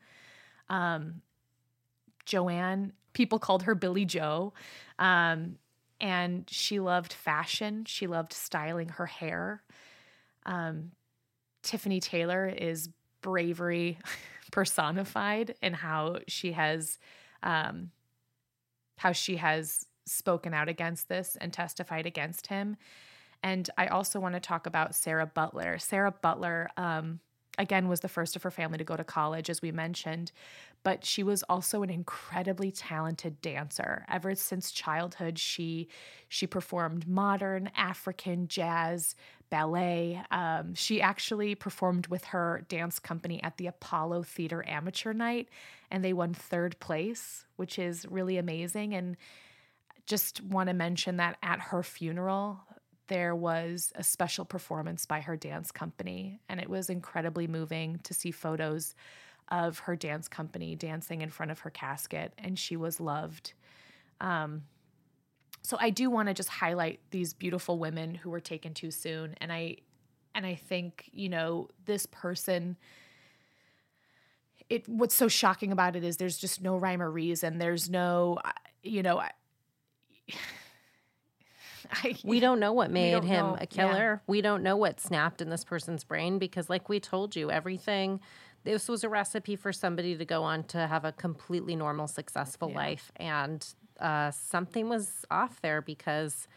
[0.67, 1.21] Um,
[2.25, 4.53] Joanne, people called her Billy Joe.
[4.97, 5.57] Um,
[6.01, 7.85] and she loved fashion.
[7.85, 9.63] She loved styling her hair.
[10.45, 10.91] Um,
[11.63, 12.89] Tiffany Taylor is
[13.21, 13.99] bravery
[14.51, 16.97] personified in how she has,
[17.43, 17.91] um,
[18.97, 22.77] how she has spoken out against this and testified against him.
[23.43, 25.77] And I also want to talk about Sarah Butler.
[25.79, 27.19] Sarah Butler, um,
[27.59, 30.31] again, was the first of her family to go to college, as we mentioned,
[30.81, 34.05] but she was also an incredibly talented dancer.
[34.09, 35.89] Ever since childhood, she
[36.29, 39.13] she performed modern, African, jazz,
[39.49, 40.21] ballet.
[40.31, 45.49] Um, she actually performed with her dance company at the Apollo Theater Amateur Night,
[45.91, 48.95] and they won third place, which is really amazing.
[48.95, 49.17] And
[50.05, 52.61] just want to mention that at her funeral,
[53.09, 58.13] there was a special performance by her dance company, and it was incredibly moving to
[58.13, 58.95] see photos
[59.49, 63.53] of her dance company dancing in front of her casket, and she was loved.
[64.21, 64.63] Um,
[65.61, 69.35] so I do want to just highlight these beautiful women who were taken too soon,
[69.41, 69.77] and I
[70.33, 72.77] and I think you know this person.
[74.69, 77.57] It what's so shocking about it is there's just no rhyme or reason.
[77.57, 78.37] There's no,
[78.83, 79.19] you know.
[79.19, 79.31] I,
[81.91, 83.55] I, we don't know what made him know.
[83.55, 83.65] a Yeah.
[83.65, 84.21] killer.
[84.27, 88.19] We don't know what snapped in this person's brain because, like we told you, everything.
[88.65, 92.69] This was a recipe for somebody to go on to have a completely normal, successful
[92.71, 93.65] life, and
[93.99, 96.47] uh, something was off there because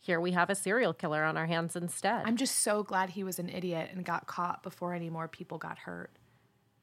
[0.00, 2.22] here we have a serial killer on our hands instead.
[2.24, 5.58] I'm just so glad he was an idiot and got caught before any more people
[5.58, 6.10] got hurt.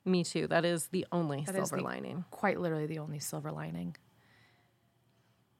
[0.05, 0.45] Me too.
[0.47, 2.23] That is the only That silver the- lining.
[2.31, 3.95] Quite literally the only silver lining.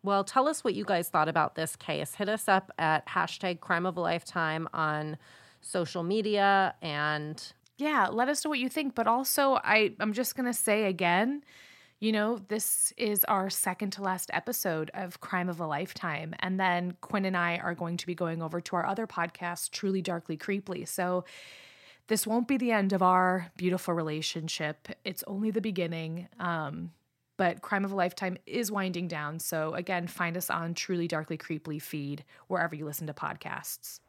[0.02, 2.16] Well, tell us what you guys thought about this case.
[2.16, 5.18] Hit us up at hashtag crime of a lifetime on
[5.62, 8.96] social media and Yeah, let us know what you think.
[8.96, 11.44] But also, I, I'm just going to say again,
[12.00, 16.34] you know, this is our second to last episode of Crime of a Lifetime.
[16.40, 19.72] And then Quinn and I are going to be going over to our other podcast,
[19.72, 20.88] Truly Darkly Creeply.
[20.88, 21.26] So
[22.08, 24.88] this won't be the end of our beautiful relationship.
[25.04, 26.30] It's only the beginning.
[26.40, 26.92] Um,
[27.40, 29.40] but Crime of a Lifetime is winding down.
[29.40, 34.02] So again, find us on Truly Darkly Creeply feed wherever you listen to podcasts.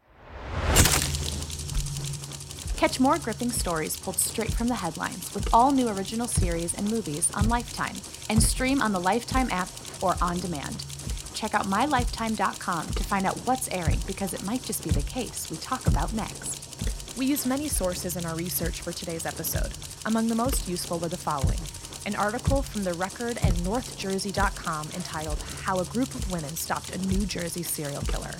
[2.76, 6.90] Catch more gripping stories pulled straight from the headlines with all new original series and
[6.90, 7.94] movies on Lifetime
[8.28, 9.68] and stream on the Lifetime app
[10.02, 10.84] or on demand.
[11.32, 15.48] Check out mylifetime.com to find out what's airing because it might just be the case
[15.52, 17.16] we talk about next.
[17.16, 19.70] We used many sources in our research for today's episode.
[20.04, 21.60] Among the most useful were the following
[22.06, 27.06] an article from The Record and NorthJersey.com entitled How a Group of Women Stopped a
[27.06, 28.34] New Jersey Serial Killer,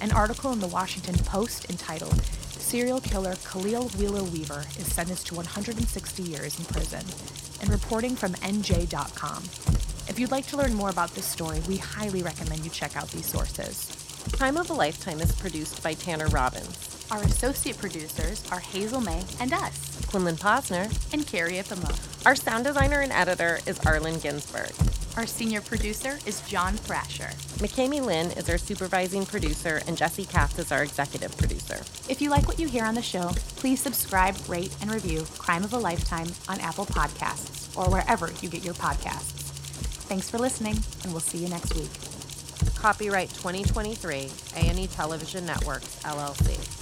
[0.00, 5.34] an article in The Washington Post entitled Serial Killer Khalil Wheeler Weaver is sentenced to
[5.34, 7.04] 160 years in prison,
[7.60, 9.42] and reporting from NJ.com.
[10.08, 13.10] If you'd like to learn more about this story, we highly recommend you check out
[13.10, 13.90] these sources.
[14.32, 19.22] Crime of a Lifetime is produced by Tanner Robbins, Our associate producers are Hazel May
[19.38, 20.88] and us, Quinlan Posner.
[21.12, 22.24] and Carrie Ipamo.
[22.24, 24.72] Our sound designer and editor is Arlen Ginsberg.
[25.18, 27.28] Our senior producer is John Thrasher.
[27.58, 31.82] McKamey Lynn is our supervising producer, and Jesse Katz is our executive producer.
[32.08, 35.64] If you like what you hear on the show, please subscribe, rate, and review Crime
[35.64, 39.32] of a Lifetime on Apple Podcasts or wherever you get your podcasts.
[40.08, 41.90] Thanks for listening, and we'll see you next week.
[42.74, 46.81] Copyright 2023, A&E Television Networks, LLC.